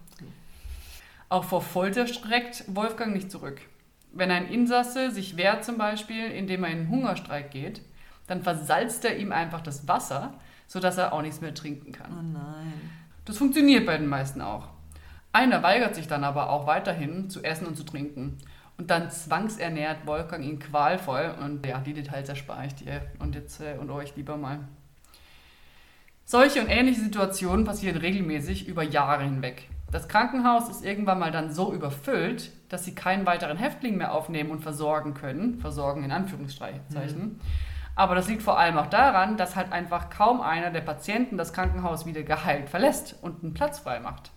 Auch 1.29 1.45
vor 1.45 1.63
Folter 1.63 2.07
streckt 2.07 2.65
Wolfgang 2.67 3.15
nicht 3.15 3.31
zurück. 3.31 3.61
Wenn 4.13 4.31
ein 4.31 4.49
Insasse 4.49 5.11
sich 5.11 5.37
wehrt 5.37 5.65
zum 5.65 5.79
Beispiel, 5.79 6.27
indem 6.27 6.65
er 6.65 6.71
in 6.71 6.79
einen 6.79 6.89
Hungerstreik 6.91 7.51
geht, 7.51 7.83
dann 8.27 8.43
versalzt 8.43 9.05
er 9.05 9.17
ihm 9.17 9.33
einfach 9.33 9.61
das 9.61 9.89
Wasser, 9.89 10.35
sodass 10.67 10.99
er 10.99 11.13
auch 11.13 11.23
nichts 11.23 11.41
mehr 11.41 11.55
trinken 11.55 11.93
kann. 11.93 12.11
Oh 12.13 12.23
nein. 12.23 12.91
Das 13.25 13.39
funktioniert 13.39 13.87
bei 13.87 13.97
den 13.97 14.09
meisten 14.09 14.41
auch. 14.41 14.69
Einer 15.33 15.63
weigert 15.63 15.95
sich 15.95 16.09
dann 16.09 16.25
aber 16.25 16.51
auch 16.51 16.67
weiterhin 16.67 17.31
zu 17.31 17.43
essen 17.45 17.67
und 17.67 17.77
zu 17.77 17.85
trinken. 17.85 18.39
Und 18.81 18.89
dann 18.91 19.11
zwangsernährt 19.11 20.07
Wolfgang 20.07 20.43
ihn 20.43 20.59
qualvoll 20.59 21.35
und 21.45 21.67
ja, 21.67 21.81
die 21.81 21.93
Details 21.93 22.31
erspare 22.31 22.65
ich 22.65 22.77
dir 22.77 23.03
und 23.19 23.35
jetzt 23.35 23.61
äh, 23.61 23.77
und 23.79 23.91
euch 23.91 24.17
lieber 24.17 24.39
mal. 24.39 24.61
Solche 26.25 26.63
und 26.63 26.71
ähnliche 26.71 27.03
Situationen 27.03 27.67
passieren 27.67 27.99
regelmäßig 27.99 28.67
über 28.67 28.83
Jahre 28.83 29.25
hinweg. 29.25 29.69
Das 29.93 30.09
Krankenhaus 30.09 30.71
ist 30.71 30.83
irgendwann 30.83 31.19
mal 31.19 31.31
dann 31.31 31.53
so 31.53 31.75
überfüllt, 31.75 32.53
dass 32.71 32.87
sie 32.87 32.95
keinen 32.95 33.27
weiteren 33.27 33.59
Häftling 33.59 33.99
mehr 33.99 34.15
aufnehmen 34.15 34.51
und 34.51 34.63
versorgen 34.63 35.13
können. 35.13 35.59
Versorgen 35.61 36.03
in 36.03 36.11
Anführungszeichen. 36.11 36.81
Mhm. 36.89 37.41
Aber 37.97 38.15
das 38.15 38.29
liegt 38.29 38.41
vor 38.41 38.59
allem 38.59 38.79
auch 38.79 38.87
daran, 38.87 39.37
dass 39.37 39.57
halt 39.57 39.73
einfach 39.73 40.09
kaum 40.09 40.41
einer 40.41 40.71
der 40.71 40.81
Patienten 40.81 41.37
das 41.37 41.53
Krankenhaus 41.53 42.07
wieder 42.07 42.23
geheilt 42.23 42.71
verlässt 42.71 43.15
und 43.21 43.45
einen 43.45 43.53
Platz 43.53 43.81
frei 43.81 44.01
macht. 44.01 44.31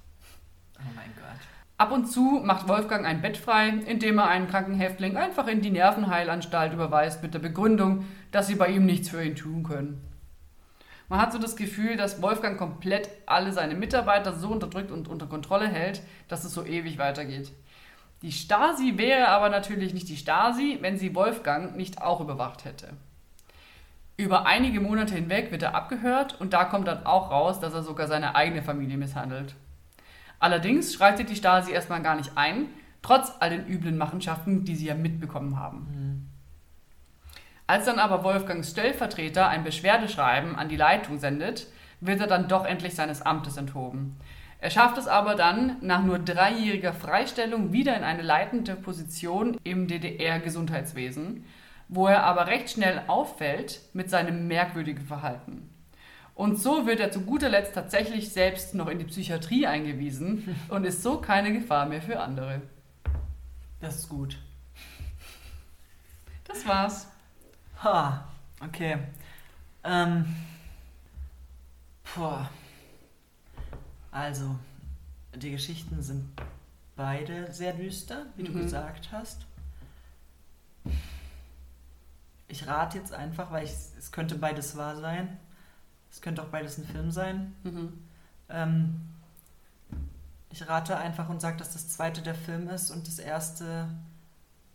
Oh 0.79 0.91
mein 0.97 1.13
Gott. 1.15 1.52
Ab 1.77 1.91
und 1.91 2.05
zu 2.05 2.41
macht 2.43 2.67
Wolfgang 2.67 3.05
ein 3.05 3.21
Bett 3.21 3.35
frei, 3.35 3.69
indem 3.69 4.19
er 4.19 4.27
einen 4.27 4.47
Krankenhäftling 4.47 5.17
einfach 5.17 5.47
in 5.47 5.61
die 5.61 5.71
Nervenheilanstalt 5.71 6.73
überweist 6.73 7.23
mit 7.23 7.33
der 7.33 7.39
Begründung, 7.39 8.05
dass 8.31 8.47
sie 8.47 8.55
bei 8.55 8.67
ihm 8.67 8.85
nichts 8.85 9.09
für 9.09 9.23
ihn 9.23 9.35
tun 9.35 9.63
können. 9.63 10.01
Man 11.09 11.19
hat 11.19 11.33
so 11.33 11.39
das 11.39 11.55
Gefühl, 11.55 11.97
dass 11.97 12.21
Wolfgang 12.21 12.57
komplett 12.57 13.09
alle 13.25 13.51
seine 13.51 13.75
Mitarbeiter 13.75 14.33
so 14.33 14.49
unterdrückt 14.49 14.91
und 14.91 15.07
unter 15.07 15.25
Kontrolle 15.25 15.67
hält, 15.67 16.01
dass 16.27 16.43
es 16.43 16.53
so 16.53 16.63
ewig 16.63 16.97
weitergeht. 16.97 17.51
Die 18.21 18.31
Stasi 18.31 18.97
wäre 18.97 19.27
aber 19.27 19.49
natürlich 19.49 19.93
nicht 19.93 20.07
die 20.07 20.15
Stasi, 20.15 20.77
wenn 20.81 20.97
sie 20.97 21.13
Wolfgang 21.13 21.75
nicht 21.75 22.01
auch 22.01 22.21
überwacht 22.21 22.65
hätte. 22.65 22.89
Über 24.15 24.45
einige 24.45 24.79
Monate 24.79 25.15
hinweg 25.15 25.51
wird 25.51 25.63
er 25.63 25.75
abgehört 25.75 26.39
und 26.39 26.53
da 26.53 26.65
kommt 26.65 26.87
dann 26.87 27.05
auch 27.05 27.31
raus, 27.31 27.59
dass 27.59 27.73
er 27.73 27.83
sogar 27.83 28.07
seine 28.07 28.35
eigene 28.35 28.61
Familie 28.61 28.97
misshandelt. 28.97 29.55
Allerdings 30.43 30.93
schreitet 30.93 31.29
die 31.29 31.37
Stasi 31.37 31.71
erstmal 31.71 32.01
gar 32.01 32.17
nicht 32.17 32.31
ein, 32.35 32.65
trotz 33.01 33.31
all 33.39 33.49
den 33.49 33.65
üblen 33.65 33.97
Machenschaften, 33.97 34.65
die 34.65 34.75
sie 34.75 34.87
ja 34.87 34.93
mitbekommen 34.93 35.57
haben. 35.57 35.77
Mhm. 35.89 36.29
Als 37.65 37.85
dann 37.85 37.97
aber 37.97 38.25
Wolfgangs 38.25 38.71
Stellvertreter 38.71 39.47
ein 39.47 39.63
Beschwerdeschreiben 39.63 40.57
an 40.57 40.67
die 40.67 40.75
Leitung 40.75 41.17
sendet, 41.17 41.67
wird 42.01 42.19
er 42.19 42.27
dann 42.27 42.49
doch 42.49 42.65
endlich 42.65 42.93
seines 42.93 43.21
Amtes 43.21 43.55
enthoben. 43.55 44.17
Er 44.59 44.69
schafft 44.69 44.97
es 44.97 45.07
aber 45.07 45.35
dann 45.35 45.77
nach 45.79 46.03
nur 46.03 46.19
dreijähriger 46.19 46.91
Freistellung 46.91 47.71
wieder 47.71 47.95
in 47.95 48.03
eine 48.03 48.21
leitende 48.21 48.75
Position 48.75 49.55
im 49.63 49.87
DDR-Gesundheitswesen, 49.87 51.45
wo 51.87 52.07
er 52.07 52.23
aber 52.23 52.47
recht 52.47 52.69
schnell 52.69 53.03
auffällt 53.07 53.79
mit 53.93 54.09
seinem 54.09 54.49
merkwürdigen 54.49 55.05
Verhalten. 55.05 55.72
Und 56.35 56.59
so 56.59 56.85
wird 56.87 56.99
er 56.99 57.11
zu 57.11 57.21
guter 57.21 57.49
Letzt 57.49 57.75
tatsächlich 57.75 58.29
selbst 58.29 58.73
noch 58.73 58.87
in 58.87 58.97
die 58.99 59.05
Psychiatrie 59.05 59.67
eingewiesen 59.67 60.55
und 60.69 60.83
ist 60.85 61.03
so 61.03 61.19
keine 61.19 61.53
Gefahr 61.53 61.85
mehr 61.85 62.01
für 62.01 62.19
andere. 62.19 62.61
Das 63.79 63.95
ist 63.97 64.09
gut. 64.09 64.37
Das 66.45 66.65
war's. 66.65 67.07
Ha, 67.83 68.27
okay. 68.61 68.97
Ähm. 69.83 70.25
Boah. 72.15 72.49
Also, 74.11 74.55
die 75.35 75.51
Geschichten 75.51 76.01
sind 76.01 76.29
beide 76.95 77.51
sehr 77.51 77.73
düster, 77.73 78.27
wie 78.35 78.43
du 78.43 78.51
Mhm. 78.51 78.61
gesagt 78.61 79.11
hast. 79.11 79.45
Ich 82.47 82.67
rate 82.67 82.99
jetzt 82.99 83.13
einfach, 83.13 83.51
weil 83.51 83.65
ich, 83.65 83.71
es 83.97 84.11
könnte 84.11 84.35
beides 84.35 84.77
wahr 84.77 84.95
sein. 84.97 85.39
Es 86.13 86.21
könnte 86.21 86.43
auch 86.43 86.47
beides 86.47 86.77
ein 86.77 86.85
Film 86.85 87.09
sein. 87.09 87.55
Mhm. 87.63 87.93
Ähm, 88.47 89.01
ich 90.51 90.69
rate 90.69 90.95
einfach 90.95 91.27
und 91.27 91.41
sage, 91.41 91.57
dass 91.57 91.73
das 91.73 91.89
zweite 91.89 92.21
der 92.21 92.35
Film 92.35 92.69
ist 92.69 92.91
und 92.91 93.07
das 93.07 93.17
erste 93.17 93.87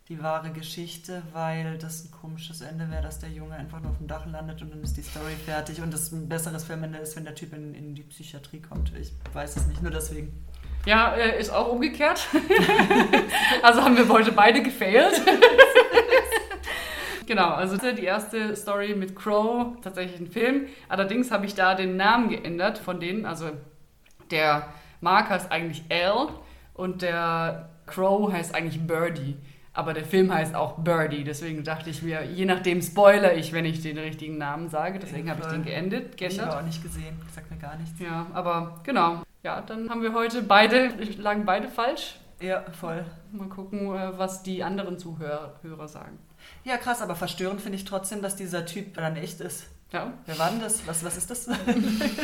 die 0.09 0.21
wahre 0.21 0.51
Geschichte, 0.51 1.23
weil 1.33 1.79
das 1.79 2.05
ein 2.05 2.11
komisches 2.11 2.61
Ende 2.63 2.91
wäre, 2.91 3.03
dass 3.03 3.21
der 3.21 3.29
Junge 3.29 3.55
einfach 3.55 3.81
nur 3.81 3.93
auf 3.93 3.99
dem 3.99 4.09
Dach 4.09 4.27
landet 4.27 4.63
und 4.63 4.73
dann 4.73 4.83
ist 4.83 4.97
die 4.97 5.03
Story 5.03 5.35
fertig 5.45 5.81
und 5.81 5.93
das 5.93 6.11
ein 6.11 6.29
besseres 6.29 6.65
Filmende 6.65 6.99
ist, 6.99 7.15
wenn 7.15 7.25
der 7.25 7.37
Typ 7.37 7.53
in, 7.53 7.73
in 7.73 7.95
die 7.95 8.03
Psychiatrie 8.03 8.61
kommt. 8.61 8.91
Ich 8.99 9.13
weiß 9.33 9.59
es 9.59 9.67
nicht, 9.67 9.81
nur 9.81 9.93
deswegen. 9.93 10.45
Ja, 10.87 11.15
äh, 11.15 11.39
ist 11.39 11.51
auch 11.51 11.69
umgekehrt. 11.69 12.27
also 13.63 13.83
haben 13.83 13.97
wir 13.97 14.09
heute 14.09 14.33
beide 14.33 14.61
gefailt. 14.63 15.23
genau, 17.29 17.51
also 17.51 17.77
das 17.77 17.85
ist 17.85 17.99
die 17.99 18.05
erste 18.05 18.57
Story 18.57 18.95
mit 18.97 19.15
Crow, 19.15 19.77
tatsächlich 19.83 20.19
ein 20.21 20.27
Film. 20.27 20.67
Allerdings 20.89 21.31
habe 21.31 21.47
ich 21.47 21.55
da 21.55 21.75
den 21.77 21.97
Namen 21.97 22.29
geändert 22.31 22.79
von 22.79 22.99
denen. 22.99 23.25
Also 23.27 23.51
der 24.33 24.67
Mark 25.01 25.31
heißt 25.31 25.53
eigentlich 25.53 25.85
Al 25.91 26.29
und 26.75 27.03
der 27.03 27.69
Crow 27.87 28.33
heißt 28.33 28.55
eigentlich 28.55 28.85
Birdie. 28.87 29.37
Aber 29.75 29.95
der 29.95 30.05
Film 30.05 30.35
heißt 30.35 30.57
auch 30.57 30.79
Birdie, 30.79 31.23
deswegen 31.23 31.63
dachte 31.63 31.89
ich 31.91 32.03
mir, 32.03 32.25
je 32.25 32.45
nachdem 32.47 32.83
spoiler 32.83 33.35
ich, 33.35 33.53
wenn 33.53 33.65
ich 33.65 33.81
den 33.81 33.97
richtigen 33.97 34.37
Namen 34.37 34.69
sage. 34.69 34.99
Deswegen 34.99 35.31
habe 35.31 35.41
ich 35.43 35.47
den 35.47 35.63
geendet, 35.63 36.21
Ich 36.21 36.25
habe 36.25 36.35
geändert. 36.35 36.57
auch 36.57 36.67
nicht 36.67 36.83
gesehen, 36.83 37.17
sagt 37.33 37.49
mir 37.49 37.59
gar 37.59 37.77
nichts. 37.77 38.01
Ja, 38.01 38.27
aber 38.35 38.81
genau. 38.83 39.23
Ja, 39.45 39.61
dann 39.61 39.89
haben 39.89 40.03
wir 40.03 40.13
heute 40.15 40.43
beide, 40.43 40.89
lagen 41.19 41.45
beide 41.45 41.69
falsch. 41.69 42.19
Ja, 42.41 42.65
voll. 42.73 43.05
Mal 43.31 43.49
gucken, 43.49 43.95
äh, 43.95 44.19
was 44.19 44.43
die 44.43 44.65
anderen 44.65 44.99
Zuhörer 44.99 45.55
Hörer 45.63 45.87
sagen. 45.87 46.19
Ja, 46.65 46.77
krass, 46.77 47.03
aber 47.03 47.15
verstörend 47.15 47.61
finde 47.61 47.77
ich 47.77 47.85
trotzdem, 47.85 48.23
dass 48.23 48.37
dieser 48.37 48.67
Typ 48.67 48.95
dann 48.95 49.17
echt 49.17 49.41
ist. 49.41 49.67
Ja. 49.93 50.13
Wer 50.27 50.39
war 50.39 50.51
denn 50.51 50.61
das? 50.61 50.87
Was, 50.87 51.05
was 51.05 51.17
ist 51.17 51.31
das? 51.31 51.49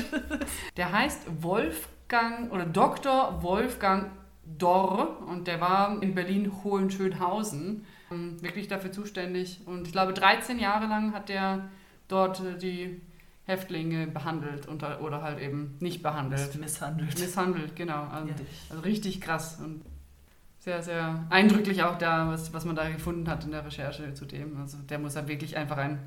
Der 0.76 0.92
heißt 0.92 1.42
Wolfgang 1.42 2.52
oder 2.52 2.66
Dr. 2.66 3.42
Wolfgang 3.42 4.10
Dorr 4.58 5.22
und 5.26 5.48
der 5.48 5.60
war 5.60 6.02
in 6.02 6.14
Berlin 6.14 6.52
Hohenschönhausen 6.62 7.86
ähm, 8.10 8.42
wirklich 8.42 8.68
dafür 8.68 8.92
zuständig. 8.92 9.60
Und 9.64 9.86
ich 9.86 9.92
glaube, 9.92 10.12
13 10.12 10.58
Jahre 10.58 10.86
lang 10.86 11.14
hat 11.14 11.30
der 11.30 11.70
dort 12.08 12.40
äh, 12.40 12.58
die 12.58 13.00
Häftlinge 13.46 14.06
behandelt 14.06 14.66
und, 14.66 14.82
oder 14.82 15.22
halt 15.22 15.40
eben 15.40 15.76
nicht 15.80 16.02
behandelt. 16.02 16.54
misshandelt. 16.56 17.18
Misshandelt, 17.18 17.76
genau. 17.76 18.04
Also, 18.04 18.32
also 18.70 18.82
richtig 18.82 19.20
krass 19.20 19.58
und 19.62 19.82
sehr, 20.64 20.82
sehr 20.82 21.26
eindrücklich 21.28 21.82
auch 21.82 21.98
da, 21.98 22.26
was, 22.26 22.54
was 22.54 22.64
man 22.64 22.74
da 22.74 22.88
gefunden 22.88 23.28
hat 23.28 23.44
in 23.44 23.50
der 23.50 23.66
Recherche 23.66 24.14
zu 24.14 24.24
dem. 24.24 24.58
Also 24.58 24.78
der 24.78 24.98
muss 24.98 25.14
ja 25.14 25.28
wirklich 25.28 25.58
einfach 25.58 25.76
ein 25.76 25.98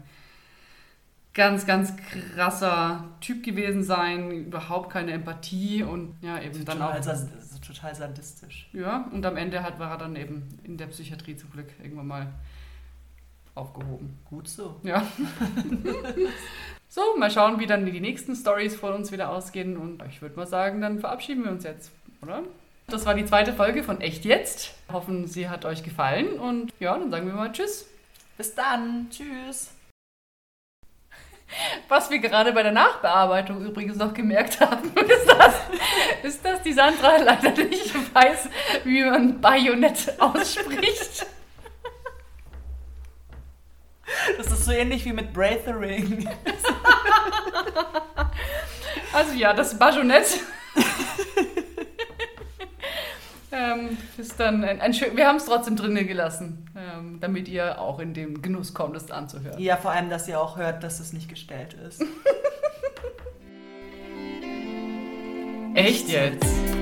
ganz, 1.35 1.67
ganz 1.67 1.93
krasser 2.33 3.07
Typ 3.21 3.43
gewesen 3.43 3.83
sein, 3.83 4.31
überhaupt 4.31 4.91
keine 4.91 5.11
Empathie 5.11 5.83
und 5.83 6.15
ja, 6.23 6.41
eben 6.41 6.65
dann 6.65 6.81
auch. 6.81 6.95
total 6.95 7.93
sadistisch. 7.93 8.67
Ja, 8.73 9.07
und 9.11 9.23
am 9.27 9.37
Ende 9.37 9.61
hat, 9.61 9.77
war 9.77 9.91
er 9.91 9.97
dann 9.99 10.15
eben 10.15 10.47
in 10.63 10.75
der 10.75 10.87
Psychiatrie 10.87 11.35
zum 11.35 11.51
Glück 11.51 11.67
irgendwann 11.79 12.07
mal 12.07 12.33
aufgehoben. 13.53 14.17
Gut 14.25 14.47
so. 14.47 14.79
Ja. 14.81 15.05
so, 16.89 17.01
mal 17.19 17.29
schauen, 17.29 17.59
wie 17.59 17.67
dann 17.67 17.85
die 17.85 18.01
nächsten 18.01 18.35
Stories 18.35 18.75
von 18.75 18.93
uns 18.93 19.11
wieder 19.11 19.29
ausgehen. 19.29 19.77
Und 19.77 20.01
ich 20.09 20.23
würde 20.23 20.35
mal 20.35 20.47
sagen, 20.47 20.81
dann 20.81 20.97
verabschieden 20.97 21.43
wir 21.43 21.51
uns 21.51 21.63
jetzt, 21.63 21.91
oder? 22.23 22.41
Das 22.89 23.05
war 23.05 23.15
die 23.15 23.25
zweite 23.25 23.51
Folge 23.51 23.83
von 23.83 23.99
Echt 23.99 24.23
Jetzt. 24.23 24.73
Hoffen, 24.89 25.27
sie 25.27 25.49
hat 25.49 25.65
euch 25.65 25.83
gefallen. 25.83 26.39
Und 26.39 26.71
ja, 26.79 26.97
dann 26.97 27.11
sagen 27.11 27.27
wir 27.27 27.33
mal 27.33 27.51
Tschüss. 27.51 27.85
Bis 28.37 28.55
dann. 28.55 29.09
Tschüss. 29.09 29.71
Was 31.89 32.09
wir 32.09 32.19
gerade 32.19 32.53
bei 32.53 32.63
der 32.63 32.71
Nachbearbeitung 32.71 33.61
übrigens 33.65 33.97
noch 33.97 34.13
gemerkt 34.13 34.61
haben, 34.61 34.87
ist, 34.95 35.27
das, 35.27 35.55
ist, 36.23 36.45
dass 36.45 36.61
die 36.61 36.71
Sandra 36.71 37.17
leider 37.17 37.51
nicht 37.51 37.93
weiß, 38.13 38.47
wie 38.85 39.03
man 39.03 39.41
Bajonett 39.41 40.13
ausspricht. 40.21 41.25
Das 44.37 44.47
ist 44.47 44.63
so 44.63 44.71
ähnlich 44.71 45.03
wie 45.03 45.11
mit 45.11 45.33
Braithering. 45.33 46.29
Also 49.13 49.33
ja, 49.33 49.51
das 49.51 49.77
Bajonett. 49.77 50.39
Ähm, 53.57 53.97
ist 54.17 54.39
dann 54.39 54.63
ein, 54.63 54.79
ein 54.81 54.93
schön, 54.93 55.17
wir 55.17 55.27
haben 55.27 55.37
es 55.37 55.45
trotzdem 55.45 55.75
drinnen 55.75 56.07
gelassen, 56.07 56.65
ähm, 56.75 57.17
damit 57.19 57.47
ihr 57.47 57.81
auch 57.81 57.99
in 57.99 58.13
den 58.13 58.41
Genuss 58.41 58.73
kommt, 58.73 58.95
es 58.95 59.09
anzuhören. 59.11 59.59
Ja, 59.59 59.77
vor 59.77 59.91
allem, 59.91 60.09
dass 60.09 60.27
ihr 60.27 60.39
auch 60.39 60.57
hört, 60.57 60.83
dass 60.83 60.99
es 60.99 61.13
nicht 61.13 61.29
gestellt 61.29 61.73
ist. 61.73 62.03
Echt 65.73 66.09
jetzt? 66.09 66.76